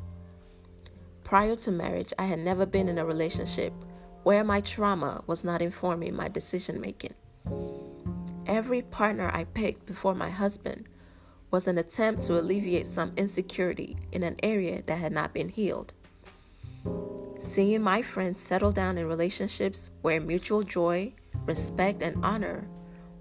Prior 1.25 1.57
to 1.57 1.71
marriage, 1.71 2.13
I 2.19 2.27
had 2.27 2.39
never 2.39 2.67
been 2.67 2.89
in 2.89 2.99
a 2.99 3.07
relationship 3.07 3.73
where 4.23 4.45
my 4.45 4.61
trauma 4.61 5.25
was 5.27 5.43
not 5.43 5.63
informing 5.63 6.15
my 6.15 6.29
decision 6.29 6.81
making. 6.81 7.15
Every 8.47 8.83
partner 8.83 9.31
I 9.33 9.45
picked 9.45 9.87
before 9.87 10.15
my 10.15 10.29
husband 10.29 10.87
was 11.55 11.69
an 11.69 11.79
attempt 11.79 12.21
to 12.21 12.37
alleviate 12.37 12.85
some 12.85 13.13
insecurity 13.17 13.97
in 14.11 14.25
an 14.25 14.35
area 14.43 14.83
that 14.87 14.99
had 14.99 15.13
not 15.13 15.33
been 15.33 15.49
healed. 15.49 15.93
Seeing 17.39 17.81
my 17.81 18.03
friends 18.03 18.41
settle 18.41 18.73
down 18.73 18.99
in 18.99 19.07
relationships 19.07 19.91
where 20.03 20.21
mutual 20.21 20.65
joy, 20.65 21.13
respect, 21.47 22.03
and 22.03 22.25
honor 22.25 22.67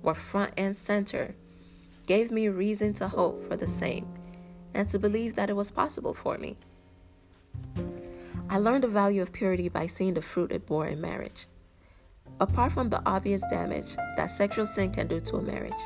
were 0.01 0.15
front 0.15 0.51
and 0.57 0.75
center 0.75 1.35
gave 2.07 2.31
me 2.31 2.47
reason 2.47 2.91
to 2.95 3.07
hope 3.07 3.47
for 3.47 3.55
the 3.55 3.67
same 3.67 4.11
and 4.73 4.89
to 4.89 4.97
believe 4.97 5.35
that 5.35 5.51
it 5.51 5.55
was 5.55 5.69
possible 5.69 6.15
for 6.15 6.39
me. 6.39 6.57
I 8.49 8.57
learned 8.57 8.83
the 8.83 8.87
value 8.87 9.21
of 9.21 9.31
purity 9.31 9.69
by 9.69 9.85
seeing 9.85 10.15
the 10.15 10.23
fruit 10.23 10.51
it 10.51 10.65
bore 10.65 10.87
in 10.87 10.99
marriage. 10.99 11.45
Apart 12.39 12.71
from 12.71 12.89
the 12.89 13.03
obvious 13.05 13.43
damage 13.51 13.95
that 14.17 14.31
sexual 14.31 14.65
sin 14.65 14.89
can 14.91 15.05
do 15.05 15.19
to 15.19 15.35
a 15.35 15.41
marriage, 15.43 15.83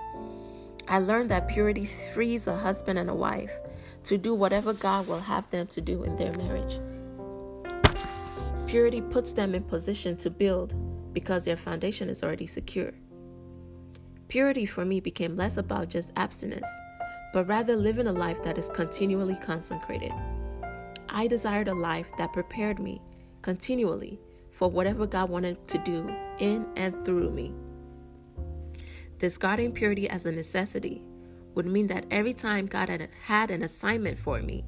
I 0.90 1.00
learned 1.00 1.30
that 1.32 1.50
purity 1.50 1.90
frees 2.14 2.48
a 2.48 2.58
husband 2.58 2.98
and 2.98 3.10
a 3.10 3.14
wife 3.14 3.52
to 4.06 4.18
do 4.18 4.34
whatever 4.34 4.74
God 4.74 5.08
will 5.08 5.20
have 5.20 5.50
them 5.52 5.68
to 5.68 5.82
do 5.82 6.04
in 6.04 6.16
their 6.16 6.32
marriage. 6.34 6.80
Purity 8.68 9.02
puts 9.02 9.34
them 9.34 9.54
in 9.54 9.64
position 9.64 10.16
to 10.18 10.30
build 10.30 10.76
because 11.14 11.44
their 11.44 11.58
foundation 11.58 12.10
is 12.10 12.24
already 12.24 12.48
secure. 12.48 12.94
Purity 14.30 14.66
for 14.66 14.86
me 14.86 15.00
became 15.00 15.36
less 15.36 15.58
about 15.58 15.90
just 15.90 16.12
abstinence, 16.16 16.70
but 17.34 17.48
rather 17.48 17.76
living 17.76 18.08
a 18.08 18.12
life 18.12 18.42
that 18.44 18.58
is 18.58 18.70
continually 18.70 19.36
consecrated. 19.36 20.14
I 21.10 21.28
desired 21.28 21.68
a 21.68 21.74
life 21.74 22.08
that 22.18 22.34
prepared 22.34 22.80
me 22.80 23.02
continually 23.42 24.20
for 24.52 24.70
whatever 24.70 25.06
God 25.06 25.30
wanted 25.30 25.68
to 25.68 25.78
do 25.80 26.10
in 26.40 26.66
and 26.76 27.06
through 27.06 27.30
me. 27.30 27.54
Discarding 29.20 29.72
purity 29.72 30.10
as 30.10 30.26
a 30.26 30.32
necessity 30.32 31.02
would 31.56 31.66
mean 31.66 31.88
that 31.88 32.06
every 32.12 32.34
time 32.34 32.66
God 32.68 32.90
had, 32.90 33.10
had 33.26 33.52
an 33.52 33.64
assignment 33.64 34.18
for 34.18 34.42
me, 34.42 34.66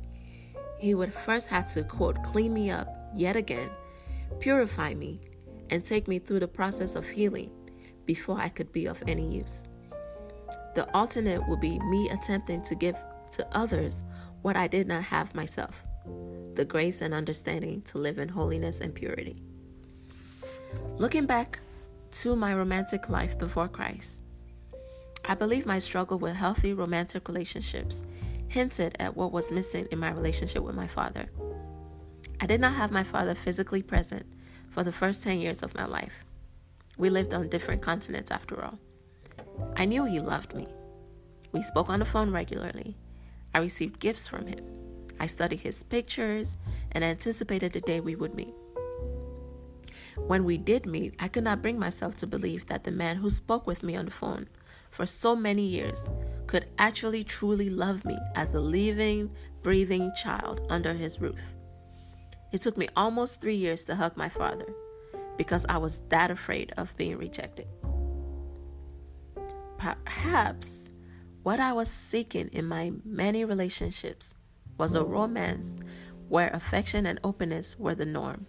He 0.80 0.96
would 0.96 1.14
first 1.14 1.48
have 1.48 1.72
to, 1.74 1.84
quote, 1.84 2.24
clean 2.24 2.54
me 2.54 2.72
up 2.72 2.88
yet 3.16 3.36
again 3.36 3.70
purify 4.40 4.94
me, 4.94 5.20
and 5.70 5.84
take 5.84 6.08
me 6.08 6.20
through 6.20 6.40
the 6.40 6.48
process 6.48 6.96
of 6.96 7.08
healing 7.08 7.52
before 8.06 8.40
I 8.40 8.50
could 8.50 8.72
be 8.72 8.88
of 8.88 9.04
any 9.08 9.28
use. 9.28 9.70
The 10.76 10.90
alternate 10.94 11.48
would 11.48 11.60
be 11.60 11.80
me 11.80 12.10
attempting 12.10 12.62
to 12.64 12.76
give 12.76 12.98
to 13.32 13.48
others 13.56 14.04
what 14.42 14.56
I 14.56 14.68
did 14.68 14.88
not 14.88 15.04
have 15.04 15.36
myself 15.36 15.86
the 16.56 16.66
grace 16.66 17.02
and 17.02 17.14
understanding 17.14 17.82
to 17.84 18.00
live 18.00 18.20
in 18.20 18.28
holiness 18.28 18.82
and 18.82 18.94
purity. 18.94 19.42
Looking 20.98 21.26
back 21.26 21.60
to 22.12 22.36
my 22.36 22.54
romantic 22.54 23.08
life 23.08 23.38
before 23.40 23.70
Christ, 23.70 24.24
I 25.26 25.36
believe 25.36 25.66
my 25.66 25.80
struggle 25.80 26.18
with 26.18 26.36
healthy 26.36 26.74
romantic 26.74 27.28
relationships 27.28 28.06
hinted 28.48 28.96
at 29.00 29.16
what 29.16 29.32
was 29.32 29.52
missing 29.52 29.88
in 29.92 30.00
my 30.00 30.12
relationship 30.12 30.64
with 30.64 30.76
my 30.76 30.88
father. 30.88 31.30
I 32.42 32.46
did 32.46 32.62
not 32.62 32.74
have 32.74 32.92
my 32.92 33.04
father 33.04 33.36
physically 33.36 33.84
present 33.84 34.26
for 34.70 34.84
the 34.84 34.92
first 34.92 35.24
10 35.24 35.40
years 35.40 35.62
of 35.62 35.76
my 35.76 35.86
life. 35.86 36.26
We 36.98 37.10
lived 37.10 37.34
on 37.34 37.50
different 37.50 37.82
continents 37.82 38.32
after 38.32 38.64
all. 38.64 38.80
I 39.76 39.86
knew 39.86 40.06
he 40.06 40.20
loved 40.20 40.56
me. 40.56 40.68
We 41.52 41.62
spoke 41.62 41.90
on 41.90 42.00
the 42.00 42.06
phone 42.06 42.32
regularly. 42.32 42.98
I 43.54 43.60
received 43.60 44.00
gifts 44.00 44.28
from 44.28 44.48
him. 44.48 44.66
I 45.20 45.28
studied 45.28 45.62
his 45.62 45.84
pictures 45.84 46.58
and 46.92 47.04
anticipated 47.04 47.74
the 47.74 47.82
day 47.82 48.00
we 48.00 48.16
would 48.16 48.36
meet. 48.36 48.54
When 50.18 50.44
we 50.44 50.58
did 50.58 50.86
meet, 50.86 51.16
I 51.20 51.28
could 51.28 51.44
not 51.44 51.62
bring 51.62 51.80
myself 51.80 52.16
to 52.18 52.28
believe 52.28 52.68
that 52.68 52.84
the 52.84 52.92
man 52.92 53.18
who 53.18 53.30
spoke 53.30 53.66
with 53.66 53.84
me 53.84 53.96
on 53.96 54.06
the 54.06 54.12
phone 54.12 54.48
for 54.90 55.06
so 55.06 55.36
many 55.36 55.64
years 55.64 56.12
could 56.48 56.66
actually 56.78 57.24
truly 57.24 57.70
love 57.70 58.04
me 58.06 58.18
as 58.36 58.54
a 58.54 58.60
living, 58.60 59.30
breathing 59.62 60.12
child 60.22 60.66
under 60.70 60.94
his 60.94 61.22
roof. 61.22 61.56
It 62.52 62.62
took 62.62 62.78
me 62.78 62.88
almost 62.96 63.42
three 63.42 63.56
years 63.56 63.84
to 63.86 63.96
hug 63.96 64.18
my 64.18 64.30
father 64.30 64.74
because 65.38 65.66
I 65.70 65.78
was 65.78 66.02
that 66.10 66.32
afraid 66.32 66.74
of 66.78 66.98
being 66.98 67.18
rejected. 67.18 67.68
Perhaps 69.78 70.92
what 71.44 71.60
I 71.60 71.72
was 71.72 71.90
seeking 71.90 72.50
in 72.50 72.66
my 72.66 72.92
many 73.06 73.46
relationships 73.46 74.36
was 74.78 74.96
a 74.96 75.04
romance 75.04 75.80
where 76.28 76.50
affection 76.50 77.06
and 77.06 77.20
openness 77.24 77.78
were 77.78 77.96
the 77.96 78.06
norm. 78.06 78.48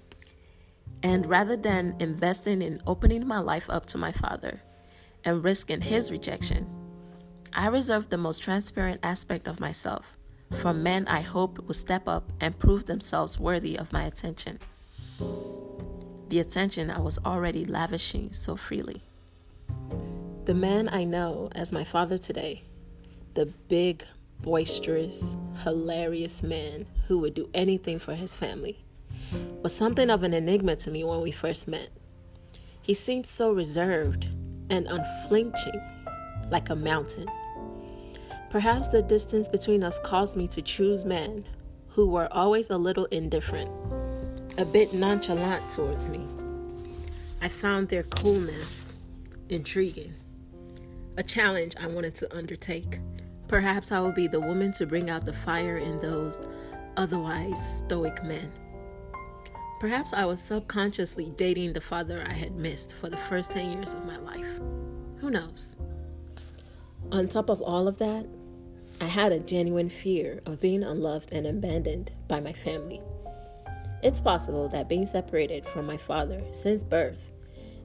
And 1.03 1.27
rather 1.27 1.57
than 1.57 1.97
investing 1.99 2.63
in 2.63 2.83
opening 2.87 3.27
my 3.27 3.39
life 3.39 3.71
up 3.71 3.87
to 3.87 3.99
my 3.99 4.13
father 4.13 4.61
and 5.25 5.45
risking 5.45 5.81
his 5.81 6.11
rejection, 6.11 6.67
I 7.53 7.67
reserved 7.67 8.11
the 8.11 8.17
most 8.17 8.43
transparent 8.43 9.01
aspect 9.03 9.47
of 9.49 9.61
myself 9.61 10.17
for 10.53 10.75
men 10.75 11.07
I 11.07 11.21
hoped 11.21 11.61
would 11.61 11.77
step 11.77 12.09
up 12.09 12.31
and 12.41 12.59
prove 12.59 12.87
themselves 12.87 13.39
worthy 13.39 13.79
of 13.79 13.93
my 13.93 14.05
attention. 14.05 14.59
The 16.29 16.41
attention 16.41 16.91
I 16.91 17.01
was 17.01 17.19
already 17.25 17.65
lavishing 17.65 18.33
so 18.33 18.57
freely. 18.57 19.03
The 20.45 20.55
man 20.55 20.89
I 20.89 21.05
know 21.05 21.51
as 21.55 21.73
my 21.73 21.85
father 21.85 22.19
today, 22.19 22.63
the 23.35 23.47
big, 23.47 24.05
boisterous, 24.43 25.37
hilarious 25.63 26.43
man 26.43 26.87
who 27.07 27.19
would 27.19 27.35
do 27.35 27.49
anything 27.55 27.99
for 27.99 28.15
his 28.15 28.35
family, 28.35 28.79
was 29.63 29.75
something 29.75 30.11
of 30.11 30.23
an 30.23 30.35
enigma 30.35 30.77
to 30.77 30.91
me 30.91 31.05
when 31.05 31.21
we 31.21 31.31
first 31.31 31.69
met. 31.69 31.91
He 32.83 32.95
seemed 32.95 33.27
so 33.27 33.53
reserved 33.53 34.27
and 34.71 34.87
unflinching, 34.87 35.81
like 36.51 36.71
a 36.71 36.77
mountain. 36.77 37.27
Perhaps 38.51 38.89
the 38.89 39.03
distance 39.03 39.49
between 39.49 39.83
us 39.83 40.01
caused 40.03 40.37
me 40.37 40.49
to 40.49 40.63
choose 40.63 41.05
men 41.05 41.45
who 41.89 42.07
were 42.07 42.33
always 42.33 42.71
a 42.71 42.77
little 42.77 43.05
indifferent, 43.07 43.71
a 44.59 44.65
bit 44.65 44.93
nonchalant 44.95 45.63
towards 45.73 46.09
me. 46.09 46.27
I 47.43 47.49
found 47.49 47.89
their 47.89 48.03
coolness 48.05 48.95
intriguing, 49.49 50.15
a 51.17 51.23
challenge 51.23 51.75
I 51.81 51.87
wanted 51.87 52.15
to 52.17 52.37
undertake. 52.37 53.01
Perhaps 53.49 53.93
I 53.93 54.01
will 54.01 54.13
be 54.13 54.29
the 54.29 54.41
woman 54.41 54.73
to 54.73 54.87
bring 54.87 55.11
out 55.11 55.25
the 55.25 55.33
fire 55.33 55.79
in 55.79 55.99
those 56.01 56.45
otherwise 56.97 57.79
stoic 57.79 58.23
men. 58.23 58.53
Perhaps 59.81 60.13
I 60.13 60.27
was 60.27 60.43
subconsciously 60.43 61.33
dating 61.39 61.73
the 61.73 61.81
father 61.81 62.23
I 62.29 62.35
had 62.35 62.55
missed 62.55 62.95
for 62.95 63.09
the 63.09 63.17
first 63.17 63.53
10 63.53 63.73
years 63.73 63.95
of 63.95 64.05
my 64.05 64.19
life. 64.19 64.61
Who 65.21 65.31
knows? 65.31 65.79
On 67.11 67.27
top 67.27 67.49
of 67.49 67.63
all 67.63 67.89
of 67.89 67.97
that, 67.97 68.27
I 69.01 69.07
had 69.07 69.33
a 69.33 69.41
genuine 69.41 69.89
fear 69.89 70.43
of 70.45 70.61
being 70.61 70.83
unloved 70.83 71.33
and 71.33 71.47
abandoned 71.47 72.13
by 72.29 72.41
my 72.41 72.53
family. 72.53 73.01
It's 74.03 74.21
possible 74.21 74.69
that 74.69 74.87
being 74.91 75.07
separated 75.07 75.65
from 75.65 75.87
my 75.87 75.97
father 75.97 76.43
since 76.53 76.85
birth 76.85 77.31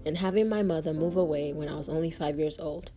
and 0.05 0.17
having 0.17 0.49
my 0.49 0.63
mother 0.63 0.93
move 0.93 1.15
away 1.15 1.53
when 1.53 1.69
I 1.69 1.75
was 1.75 1.87
only 1.87 2.11
five 2.11 2.37
years 2.37 2.59
old 2.59 2.91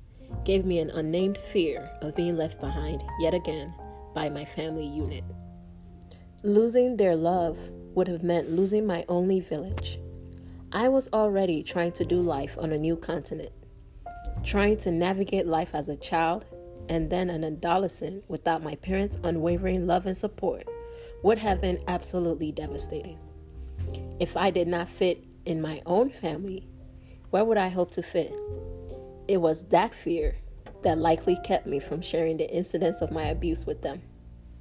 gave 0.44 0.64
me 0.66 0.80
an 0.80 0.90
unnamed 0.90 1.38
fear 1.38 1.88
of 2.02 2.16
being 2.16 2.36
left 2.36 2.60
behind 2.60 3.04
yet 3.20 3.32
again 3.32 3.72
by 4.12 4.28
my 4.28 4.44
family 4.44 4.88
unit. 4.88 5.22
Losing 6.42 6.96
their 6.96 7.14
love 7.14 7.58
would 7.98 8.06
have 8.06 8.22
meant 8.22 8.48
losing 8.48 8.86
my 8.86 9.04
only 9.08 9.40
village. 9.40 9.98
I 10.70 10.88
was 10.88 11.08
already 11.12 11.64
trying 11.64 11.90
to 11.92 12.04
do 12.04 12.20
life 12.20 12.56
on 12.56 12.70
a 12.70 12.78
new 12.78 12.94
continent, 12.94 13.50
trying 14.44 14.76
to 14.78 14.92
navigate 14.92 15.48
life 15.48 15.70
as 15.74 15.88
a 15.88 15.96
child 15.96 16.44
and 16.88 17.10
then 17.10 17.28
an 17.28 17.42
adolescent 17.42 18.22
without 18.28 18.62
my 18.62 18.76
parents' 18.76 19.18
unwavering 19.24 19.88
love 19.88 20.06
and 20.06 20.16
support 20.16 20.64
would 21.24 21.38
have 21.38 21.60
been 21.60 21.82
absolutely 21.88 22.52
devastating. 22.52 23.18
If 24.20 24.36
I 24.36 24.50
did 24.50 24.68
not 24.68 24.88
fit 24.88 25.24
in 25.44 25.60
my 25.60 25.82
own 25.84 26.10
family, 26.10 26.68
where 27.30 27.44
would 27.44 27.58
I 27.58 27.68
hope 27.68 27.90
to 27.92 28.02
fit? 28.04 28.32
It 29.26 29.38
was 29.38 29.64
that 29.70 29.92
fear 29.92 30.36
that 30.84 30.98
likely 30.98 31.36
kept 31.42 31.66
me 31.66 31.80
from 31.80 32.00
sharing 32.00 32.36
the 32.36 32.48
incidents 32.48 33.00
of 33.00 33.10
my 33.10 33.24
abuse 33.24 33.66
with 33.66 33.82
them 33.82 34.02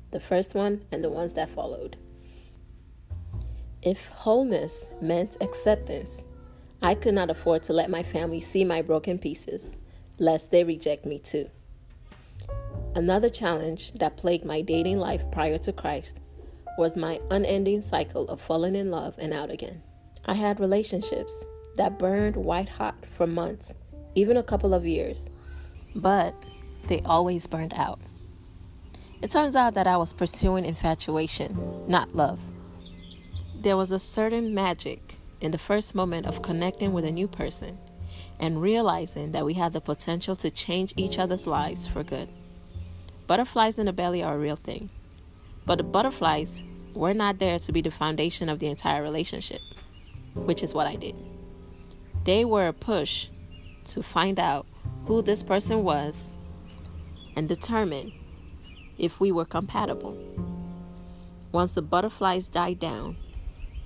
the 0.10 0.20
first 0.20 0.56
one 0.56 0.86
and 0.92 1.04
the 1.04 1.10
ones 1.10 1.36
that 1.36 1.50
followed. 1.50 1.98
If 3.88 4.08
wholeness 4.08 4.90
meant 5.00 5.38
acceptance, 5.40 6.22
I 6.82 6.94
could 6.94 7.14
not 7.14 7.30
afford 7.30 7.64
to 7.64 7.74
let 7.74 7.90
my 7.90 8.04
family 8.04 8.42
see 8.42 8.66
my 8.66 8.82
broken 8.82 9.18
pieces, 9.18 9.78
lest 10.20 10.52
they 10.52 10.66
reject 10.66 11.06
me 11.06 11.20
too. 11.20 11.50
Another 12.96 13.30
challenge 13.30 13.94
that 13.94 14.18
plagued 14.18 14.44
my 14.44 14.60
dating 14.60 14.98
life 14.98 15.24
prior 15.32 15.58
to 15.60 15.72
Christ 15.72 16.20
was 16.78 16.98
my 16.98 17.22
unending 17.32 17.82
cycle 17.82 18.28
of 18.28 18.42
falling 18.42 18.76
in 18.76 18.92
love 18.92 19.16
and 19.18 19.32
out 19.32 19.50
again. 19.50 19.82
I 20.26 20.34
had 20.34 20.60
relationships 20.60 21.46
that 21.78 21.98
burned 21.98 22.36
white 22.36 22.68
hot 22.68 23.06
for 23.16 23.26
months, 23.26 23.74
even 24.16 24.36
a 24.36 24.44
couple 24.44 24.74
of 24.74 24.86
years, 24.86 25.30
but 25.96 26.36
they 26.88 27.00
always 27.06 27.48
burned 27.48 27.74
out. 27.74 28.02
It 29.22 29.32
turns 29.32 29.56
out 29.56 29.76
that 29.76 29.88
I 29.88 29.96
was 29.96 30.12
pursuing 30.12 30.66
infatuation, 30.66 31.86
not 31.88 32.14
love. 32.14 32.42
There 33.60 33.76
was 33.76 33.92
a 33.92 33.98
certain 33.98 34.54
magic 34.54 35.18
in 35.42 35.50
the 35.50 35.58
first 35.58 35.96
moment 35.96 36.28
of 36.28 36.44
connecting 36.44 36.94
with 36.94 37.04
a 37.06 37.12
new 37.12 37.28
person 37.28 37.80
and 38.40 38.62
realizing 38.62 39.32
that 39.32 39.46
we 39.46 39.56
had 39.56 39.74
the 39.74 39.82
potential 39.82 40.36
to 40.36 40.52
change 40.52 40.94
each 40.96 41.18
other's 41.18 41.48
lives 41.48 41.88
for 41.88 42.04
good. 42.04 42.30
Butterflies 43.26 43.80
in 43.80 43.88
the 43.88 43.94
belly 43.94 44.22
are 44.22 44.36
a 44.36 44.40
real 44.40 44.58
thing, 44.58 44.92
but 45.66 45.80
the 45.80 45.84
butterflies 45.84 46.64
were 46.94 47.16
not 47.16 47.40
there 47.40 47.58
to 47.58 47.72
be 47.72 47.82
the 47.82 47.90
foundation 47.90 48.48
of 48.48 48.60
the 48.60 48.68
entire 48.68 49.02
relationship, 49.02 49.62
which 50.36 50.62
is 50.62 50.76
what 50.76 50.86
I 50.86 50.96
did. 50.96 51.16
They 52.26 52.46
were 52.46 52.68
a 52.68 52.74
push 52.74 53.28
to 53.86 54.04
find 54.04 54.40
out 54.40 54.68
who 55.08 55.24
this 55.24 55.42
person 55.42 55.84
was 55.84 56.32
and 57.36 57.50
determine 57.50 58.14
if 59.00 59.20
we 59.20 59.32
were 59.32 59.46
compatible. 59.46 60.16
Once 61.52 61.72
the 61.72 61.82
butterflies 61.82 62.50
died 62.50 62.78
down, 62.78 63.18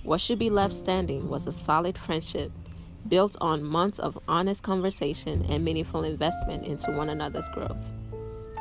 what 0.03 0.19
should 0.19 0.39
be 0.39 0.49
left 0.49 0.73
standing 0.73 1.29
was 1.29 1.47
a 1.47 1.51
solid 1.51 1.97
friendship 1.97 2.51
built 3.07 3.35
on 3.41 3.63
months 3.63 3.99
of 3.99 4.17
honest 4.27 4.63
conversation 4.63 5.45
and 5.49 5.63
meaningful 5.63 6.03
investment 6.03 6.65
into 6.65 6.91
one 6.91 7.09
another's 7.09 7.49
growth. 7.49 7.85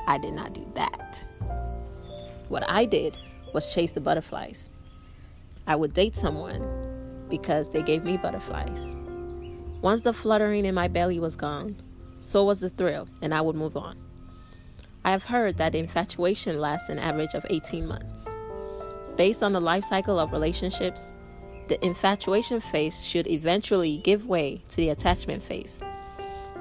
I 0.06 0.18
did 0.18 0.34
not 0.34 0.52
do 0.52 0.66
that. 0.74 1.26
What 2.48 2.68
I 2.68 2.84
did 2.84 3.16
was 3.54 3.72
chase 3.74 3.92
the 3.92 4.00
butterflies. 4.00 4.70
I 5.66 5.76
would 5.76 5.94
date 5.94 6.16
someone 6.16 6.66
because 7.28 7.68
they 7.68 7.82
gave 7.82 8.04
me 8.04 8.16
butterflies. 8.16 8.96
Once 9.82 10.02
the 10.02 10.12
fluttering 10.12 10.64
in 10.64 10.74
my 10.74 10.88
belly 10.88 11.20
was 11.20 11.36
gone, 11.36 11.76
so 12.18 12.44
was 12.44 12.60
the 12.60 12.70
thrill, 12.70 13.08
and 13.22 13.32
I 13.32 13.40
would 13.40 13.56
move 13.56 13.76
on. 13.76 13.96
I 15.04 15.10
have 15.10 15.24
heard 15.24 15.56
that 15.56 15.74
infatuation 15.74 16.60
lasts 16.60 16.90
an 16.90 16.98
average 16.98 17.34
of 17.34 17.46
18 17.48 17.86
months. 17.86 18.30
Based 19.16 19.42
on 19.42 19.52
the 19.52 19.60
life 19.60 19.84
cycle 19.84 20.18
of 20.18 20.32
relationships, 20.32 21.14
the 21.70 21.86
infatuation 21.86 22.60
phase 22.60 23.06
should 23.06 23.28
eventually 23.28 23.98
give 23.98 24.26
way 24.26 24.60
to 24.70 24.76
the 24.78 24.88
attachment 24.88 25.40
phase. 25.40 25.84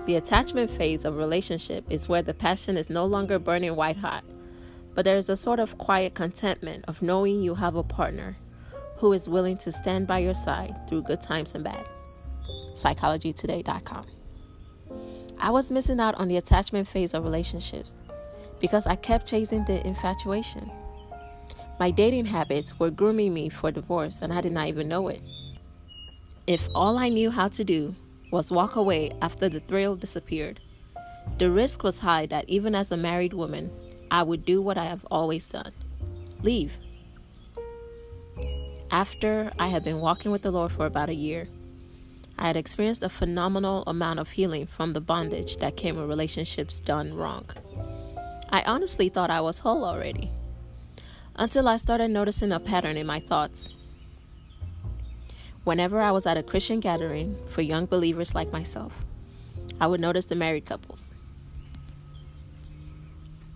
The 0.06 0.18
attachment 0.18 0.70
phase 0.70 1.04
of 1.04 1.18
relationship 1.18 1.84
is 1.90 2.08
where 2.08 2.22
the 2.22 2.36
passion 2.36 2.78
is 2.78 2.92
no 2.92 3.06
longer 3.06 3.40
burning 3.40 3.76
white 3.76 3.98
hot, 3.98 4.24
but 4.94 5.06
there 5.06 5.18
is 5.18 5.28
a 5.28 5.36
sort 5.36 5.60
of 5.60 5.80
quiet 5.80 6.14
contentment 6.14 6.86
of 6.88 7.02
knowing 7.02 7.42
you 7.42 7.56
have 7.56 7.76
a 7.76 7.82
partner 7.82 8.38
who 8.98 9.12
is 9.12 9.28
willing 9.28 9.58
to 9.58 9.72
stand 9.72 10.06
by 10.06 10.20
your 10.20 10.36
side 10.36 10.76
through 10.88 11.02
good 11.02 11.24
times 11.24 11.56
and 11.56 11.64
bad. 11.64 11.84
PsychologyToday.com. 12.74 14.06
I 15.40 15.50
was 15.50 15.72
missing 15.72 16.00
out 16.00 16.14
on 16.16 16.28
the 16.28 16.38
attachment 16.38 16.88
phase 16.88 17.16
of 17.16 17.24
relationships 17.24 18.00
because 18.60 18.86
I 18.86 18.94
kept 18.94 19.26
chasing 19.26 19.66
the 19.66 19.84
infatuation. 19.88 20.70
My 21.80 21.92
dating 21.92 22.26
habits 22.26 22.78
were 22.78 22.90
grooming 22.90 23.34
me 23.34 23.48
for 23.48 23.72
divorce, 23.72 24.22
and 24.22 24.34
I 24.34 24.42
did 24.42 24.52
not 24.52 24.68
even 24.68 24.90
know 24.90 25.08
it. 25.08 25.22
If 26.46 26.68
all 26.76 26.98
I 26.98 27.08
knew 27.08 27.32
how 27.32 27.48
to 27.48 27.64
do 27.64 27.96
was 28.32 28.52
walk 28.52 28.76
away 28.76 29.12
after 29.22 29.48
the 29.48 29.62
thrill 29.62 29.96
disappeared, 29.96 30.60
the 31.38 31.50
risk 31.50 31.84
was 31.84 32.00
high 32.00 32.26
that 32.26 32.50
even 32.50 32.76
as 32.76 32.92
a 32.92 32.98
married 32.98 33.34
woman, 33.34 33.72
I 34.12 34.24
would 34.24 34.44
do 34.44 34.62
what 34.62 34.78
I 34.78 34.86
have 34.86 35.06
always 35.10 35.48
done 35.48 35.72
leave. 36.42 36.78
After 38.92 39.52
I 39.60 39.68
had 39.68 39.84
been 39.84 40.00
walking 40.00 40.32
with 40.32 40.42
the 40.42 40.52
Lord 40.52 40.72
for 40.72 40.86
about 40.86 41.10
a 41.10 41.14
year, 41.14 41.48
I 42.38 42.48
had 42.48 42.58
experienced 42.58 43.04
a 43.04 43.10
phenomenal 43.10 43.84
amount 43.88 44.20
of 44.20 44.32
healing 44.32 44.66
from 44.66 44.94
the 44.94 45.02
bondage 45.02 45.58
that 45.58 45.78
came 45.78 45.96
with 45.96 46.10
relationships 46.10 46.80
done 46.80 47.14
wrong. 47.14 47.46
I 48.50 48.64
honestly 48.64 49.10
thought 49.10 49.30
I 49.30 49.42
was 49.42 49.60
whole 49.60 49.86
already. 49.86 50.32
Until 51.36 51.68
I 51.68 51.78
started 51.78 52.10
noticing 52.10 52.52
a 52.52 52.60
pattern 52.60 52.98
in 52.98 53.08
my 53.08 53.20
thoughts. 53.20 53.70
Whenever 55.64 56.02
I 56.02 56.12
was 56.12 56.26
at 56.26 56.38
a 56.38 56.44
Christian 56.44 56.80
gathering 56.80 57.38
for 57.48 57.62
young 57.62 57.86
believers 57.86 58.34
like 58.34 58.52
myself, 58.52 59.06
I 59.80 59.88
would 59.88 60.02
notice 60.02 60.26
the 60.26 60.36
married 60.36 60.66
couples. 60.66 61.14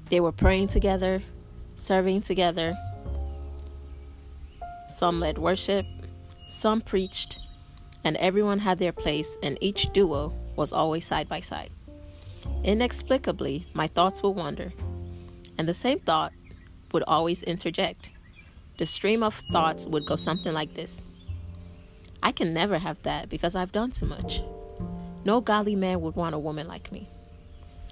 They 0.09 0.19
were 0.19 0.31
praying 0.31 0.67
together, 0.67 1.23
serving 1.75 2.21
together. 2.21 2.75
Some 4.87 5.19
led 5.19 5.37
worship, 5.37 5.85
some 6.45 6.81
preached, 6.81 7.39
and 8.03 8.15
everyone 8.17 8.59
had 8.59 8.79
their 8.79 8.91
place, 8.91 9.37
and 9.41 9.57
each 9.59 9.91
duo 9.91 10.33
was 10.55 10.71
always 10.71 11.05
side 11.05 11.27
by 11.27 11.39
side. 11.39 11.71
Inexplicably, 12.63 13.65
my 13.73 13.87
thoughts 13.87 14.21
would 14.21 14.35
wander, 14.35 14.71
and 15.57 15.67
the 15.67 15.73
same 15.73 15.99
thought 15.99 16.31
would 16.93 17.03
always 17.07 17.43
interject. 17.43 18.09
The 18.77 18.85
stream 18.85 19.23
of 19.23 19.35
thoughts 19.51 19.85
would 19.85 20.05
go 20.05 20.15
something 20.15 20.53
like 20.53 20.73
this 20.73 21.03
I 22.23 22.31
can 22.31 22.53
never 22.53 22.77
have 22.77 23.03
that 23.03 23.27
because 23.27 23.53
I've 23.53 23.73
done 23.73 23.91
too 23.91 24.05
much. 24.05 24.41
No 25.25 25.41
godly 25.41 25.75
man 25.75 25.99
would 26.01 26.15
want 26.15 26.33
a 26.33 26.39
woman 26.39 26.67
like 26.67 26.89
me. 26.89 27.09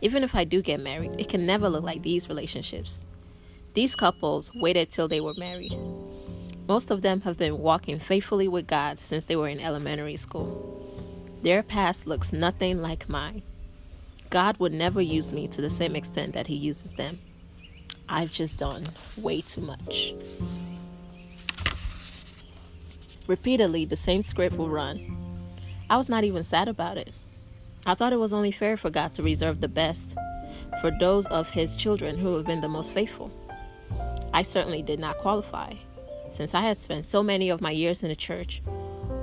Even 0.02 0.24
if 0.24 0.34
I 0.36 0.46
do 0.46 0.62
get 0.62 0.80
married, 0.80 1.20
it 1.20 1.28
can 1.28 1.46
never 1.46 1.68
look 1.68 1.84
like 1.84 2.02
these 2.02 2.30
relationships. 2.30 3.06
These 3.74 3.96
couples 3.96 4.54
waited 4.56 4.90
till 4.90 5.10
they 5.10 5.20
were 5.20 5.34
married. 5.36 5.76
Most 6.68 6.92
of 6.92 7.02
them 7.02 7.22
have 7.22 7.38
been 7.38 7.58
walking 7.58 8.00
faithfully 8.00 8.48
with 8.48 8.68
God 8.68 9.00
since 9.00 9.26
they 9.26 9.36
were 9.36 9.50
in 9.50 9.60
elementary 9.60 10.16
school. 10.16 10.78
Their 11.42 11.62
past 11.62 12.08
looks 12.08 12.32
nothing 12.32 12.82
like 12.82 13.10
mine. 13.10 13.44
God 14.30 14.58
would 14.60 14.72
never 14.74 15.02
use 15.02 15.34
me 15.34 15.48
to 15.50 15.62
the 15.62 15.70
same 15.70 15.96
extent 15.96 16.34
that 16.34 16.48
He 16.48 16.56
uses 16.56 16.94
them. 16.94 17.20
I've 18.14 18.30
just 18.30 18.60
done 18.60 18.84
way 19.16 19.40
too 19.40 19.62
much. 19.62 20.14
Repeatedly, 23.26 23.86
the 23.86 23.96
same 23.96 24.22
script 24.22 24.58
will 24.58 24.68
run. 24.68 25.18
I 25.90 25.96
was 25.96 26.10
not 26.10 26.26
even 26.26 26.44
sad 26.44 26.68
about 26.68 26.98
it. 26.98 27.14
I 27.86 27.96
thought 27.96 28.12
it 28.12 28.20
was 28.20 28.34
only 28.34 28.52
fair 28.52 28.76
for 28.76 28.90
God 28.90 29.14
to 29.14 29.24
reserve 29.24 29.62
the 29.62 29.70
best 29.70 30.18
for 30.82 30.92
those 31.00 31.26
of 31.28 31.52
His 31.52 31.78
children 31.78 32.18
who 32.18 32.36
have 32.36 32.46
been 32.46 32.60
the 32.60 32.68
most 32.68 32.94
faithful. 32.94 33.32
I 34.34 34.42
certainly 34.42 34.82
did 34.82 35.00
not 35.00 35.18
qualify, 35.18 35.76
since 36.28 36.54
I 36.54 36.62
had 36.62 36.76
spent 36.76 37.06
so 37.06 37.24
many 37.24 37.50
of 37.50 37.62
my 37.62 37.72
years 37.72 38.04
in 38.04 38.10
the 38.10 38.16
church 38.16 38.62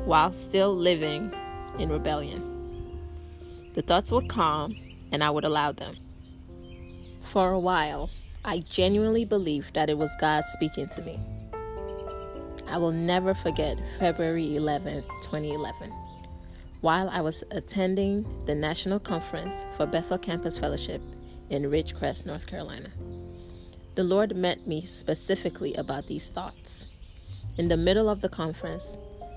while 0.06 0.32
still 0.32 0.74
living 0.74 1.30
in 1.78 1.90
rebellion. 1.90 3.00
The 3.74 3.82
thoughts 3.82 4.10
would 4.12 4.30
calm, 4.30 4.74
and 5.12 5.22
I 5.22 5.28
would 5.28 5.44
allow 5.44 5.72
them. 5.72 5.96
For 7.20 7.50
a 7.50 7.60
while, 7.60 8.08
I 8.48 8.60
genuinely 8.60 9.26
believe 9.26 9.70
that 9.74 9.90
it 9.90 9.98
was 9.98 10.10
God 10.18 10.42
speaking 10.42 10.88
to 10.88 11.02
me. 11.02 11.20
I 12.66 12.78
will 12.78 12.92
never 12.92 13.34
forget 13.34 13.76
February 13.98 14.46
11th, 14.46 15.06
2011 15.20 15.92
while 16.80 17.10
I 17.10 17.20
was 17.20 17.44
attending 17.50 18.24
the 18.46 18.54
National 18.54 19.00
Conference 19.00 19.66
for 19.76 19.84
Bethel 19.84 20.16
Campus 20.16 20.56
Fellowship 20.56 21.02
in 21.50 21.64
Ridgecrest, 21.64 22.24
North 22.24 22.46
Carolina. 22.46 22.88
The 23.96 24.04
Lord 24.04 24.34
met 24.34 24.66
me 24.66 24.86
specifically 24.86 25.74
about 25.74 26.06
these 26.06 26.28
thoughts. 26.28 26.86
In 27.58 27.68
the 27.68 27.76
middle 27.76 28.08
of 28.08 28.22
the 28.22 28.30
conference, 28.30 28.96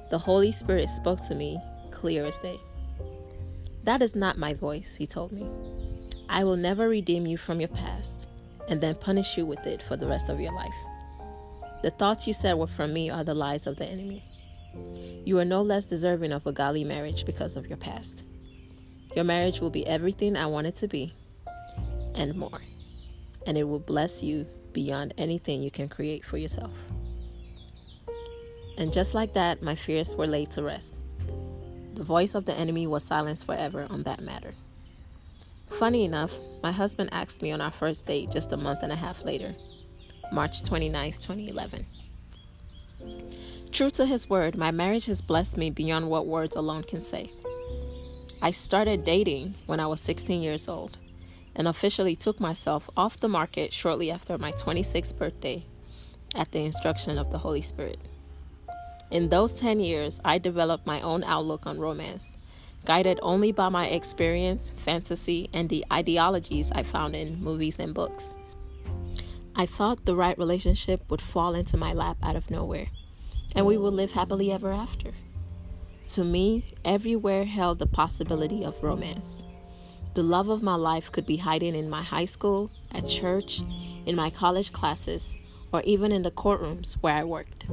the 0.10 0.20
Holy 0.20 0.54
Spirit 0.54 0.88
spoke 0.88 1.20
to 1.28 1.36
me 1.36 1.60
clear 1.90 2.26
as 2.26 2.40
day. 2.40 2.62
That 3.84 4.02
is 4.02 4.16
not 4.16 4.38
my 4.38 4.54
voice, 4.54 4.96
he 4.96 5.06
told 5.06 5.34
me. 5.34 5.50
I 6.30 6.46
will 6.46 6.56
never 6.56 6.88
redeem 6.88 7.26
you 7.26 7.38
from 7.38 7.60
your 7.60 7.70
past 7.70 8.28
and 8.72 8.80
then 8.80 8.96
punish 8.96 9.38
you 9.38 9.46
with 9.46 9.68
it 9.68 9.84
for 9.84 9.98
the 9.98 10.08
rest 10.08 10.30
of 10.30 10.40
your 10.40 10.54
life. 10.54 10.74
The 11.84 11.92
thoughts 11.92 12.26
you 12.26 12.34
said 12.34 12.54
were 12.54 12.68
from 12.68 12.94
me 12.94 13.10
are 13.10 13.24
the 13.24 13.34
lies 13.34 13.68
of 13.68 13.76
the 13.76 13.86
enemy. 13.86 14.24
You 15.26 15.38
are 15.40 15.46
no 15.46 15.62
less 15.62 15.86
deserving 15.86 16.32
of 16.32 16.48
a 16.48 16.54
godly 16.54 16.86
marriage 16.86 17.26
because 17.26 17.58
of 17.58 17.68
your 17.68 17.78
past. 17.78 18.24
Your 19.14 19.26
marriage 19.26 19.60
will 19.60 19.70
be 19.70 19.86
everything 19.86 20.38
I 20.38 20.46
want 20.46 20.68
it 20.68 20.78
to 20.78 20.88
be 20.88 21.14
and 22.16 22.34
more, 22.36 22.62
and 23.46 23.58
it 23.58 23.66
will 23.66 23.80
bless 23.80 24.24
you 24.24 24.46
beyond 24.72 25.14
anything 25.18 25.62
you 25.62 25.72
can 25.72 25.90
create 25.90 26.24
for 26.24 26.38
yourself. 26.38 26.74
And 28.78 28.94
just 28.94 29.14
like 29.14 29.34
that, 29.34 29.62
my 29.62 29.76
fears 29.76 30.16
were 30.16 30.28
laid 30.28 30.50
to 30.52 30.64
rest. 30.64 31.02
The 31.96 32.04
voice 32.04 32.36
of 32.36 32.46
the 32.46 32.54
enemy 32.54 32.88
was 32.88 33.04
silenced 33.04 33.46
forever 33.46 33.86
on 33.90 34.04
that 34.04 34.22
matter. 34.22 34.54
Funny 35.80 36.06
enough, 36.06 36.38
my 36.62 36.72
husband 36.72 37.10
asked 37.12 37.42
me 37.42 37.52
on 37.52 37.62
our 37.62 37.72
first 37.72 38.06
date 38.06 38.30
just 38.30 38.52
a 38.52 38.58
month 38.58 38.84
and 38.84 38.92
a 38.92 38.96
half 38.96 39.24
later, 39.24 39.56
March 40.32 40.64
29th, 40.64 41.20
2011. 41.20 41.86
True 43.72 43.90
to 43.92 44.06
his 44.06 44.30
word, 44.30 44.58
my 44.58 44.70
marriage 44.70 45.06
has 45.06 45.22
blessed 45.22 45.58
me 45.58 45.70
beyond 45.70 46.10
what 46.10 46.28
words 46.28 46.56
alone 46.56 46.84
can 46.84 47.02
say. 47.02 47.32
I 48.42 48.52
started 48.52 49.06
dating 49.06 49.56
when 49.66 49.80
I 49.80 49.88
was 49.88 50.02
16 50.02 50.42
years 50.42 50.68
old 50.68 50.98
and 51.56 51.68
officially 51.68 52.16
took 52.16 52.40
myself 52.40 52.90
off 52.98 53.20
the 53.20 53.28
market 53.28 53.74
shortly 53.74 54.12
after 54.12 54.38
my 54.38 54.52
26th 54.52 55.18
birthday 55.18 55.66
at 56.36 56.52
the 56.52 56.66
instruction 56.66 57.18
of 57.18 57.32
the 57.32 57.40
Holy 57.40 57.62
Spirit. 57.62 58.00
In 59.10 59.30
those 59.30 59.60
10 59.60 59.80
years, 59.80 60.22
I 60.24 60.38
developed 60.38 60.86
my 60.86 61.02
own 61.02 61.24
outlook 61.24 61.66
on 61.66 61.80
romance, 61.80 62.38
guided 62.86 63.20
only 63.22 63.52
by 63.52 63.70
my 63.70 63.88
experience, 63.88 64.74
fantasy, 64.78 65.50
and 65.54 65.70
the 65.70 65.86
ideologies 65.92 66.72
I 66.72 66.84
found 66.84 67.16
in 67.16 67.42
movies 67.42 67.80
and 67.80 67.94
books. 67.94 68.36
I 69.56 69.66
thought 69.66 70.06
the 70.06 70.16
right 70.16 70.38
relationship 70.38 71.10
would 71.10 71.22
fall 71.22 71.56
into 71.56 71.78
my 71.78 71.94
lap 71.94 72.18
out 72.24 72.36
of 72.36 72.50
nowhere 72.50 72.88
and 73.56 73.66
we 73.66 73.78
would 73.78 73.94
live 73.94 74.12
happily 74.12 74.52
ever 74.52 74.72
after. 74.72 75.12
To 76.10 76.24
me, 76.24 76.66
everywhere 76.84 77.46
held 77.46 77.80
the 77.80 77.88
possibility 77.88 78.64
of 78.64 78.82
romance. 78.84 79.44
The 80.14 80.24
love 80.24 80.50
of 80.50 80.62
my 80.62 80.76
life 80.76 81.12
could 81.12 81.26
be 81.26 81.38
hiding 81.38 81.76
in 81.76 81.90
my 81.90 82.02
high 82.02 82.26
school, 82.26 82.70
at 82.92 83.08
church, 83.08 83.62
in 84.06 84.16
my 84.16 84.30
college 84.30 84.74
classes, 84.74 85.38
or 85.72 85.82
even 85.84 86.12
in 86.12 86.24
the 86.24 86.32
courtrooms 86.32 86.96
where 86.96 87.16
I 87.16 87.24
worked. 87.24 87.66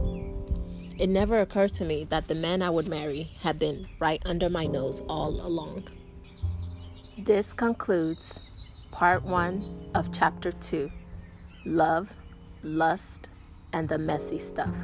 It 0.98 1.08
never 1.08 1.40
occurred 1.40 1.74
to 1.74 1.84
me 1.84 2.04
that 2.10 2.26
the 2.26 2.34
man 2.34 2.60
I 2.60 2.70
would 2.70 2.88
marry 2.88 3.30
had 3.40 3.58
been 3.58 3.86
right 4.00 4.20
under 4.26 4.50
my 4.50 4.66
nose 4.66 5.00
all 5.08 5.30
along. 5.46 5.84
This 7.16 7.52
concludes 7.52 8.40
part 8.90 9.22
one 9.22 9.90
of 9.94 10.12
chapter 10.12 10.50
two 10.50 10.90
Love, 11.64 12.12
Lust, 12.62 13.28
and 13.72 13.88
the 13.88 13.98
Messy 13.98 14.38
Stuff. 14.38 14.74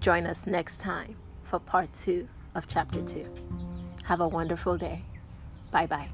Join 0.00 0.26
us 0.26 0.46
next 0.46 0.78
time 0.78 1.16
for 1.44 1.58
part 1.60 1.88
two 1.96 2.28
of 2.54 2.66
chapter 2.66 3.02
two. 3.02 3.28
Have 4.04 4.20
a 4.20 4.28
wonderful 4.28 4.76
day. 4.76 5.02
Bye 5.70 5.86
bye. 5.86 6.08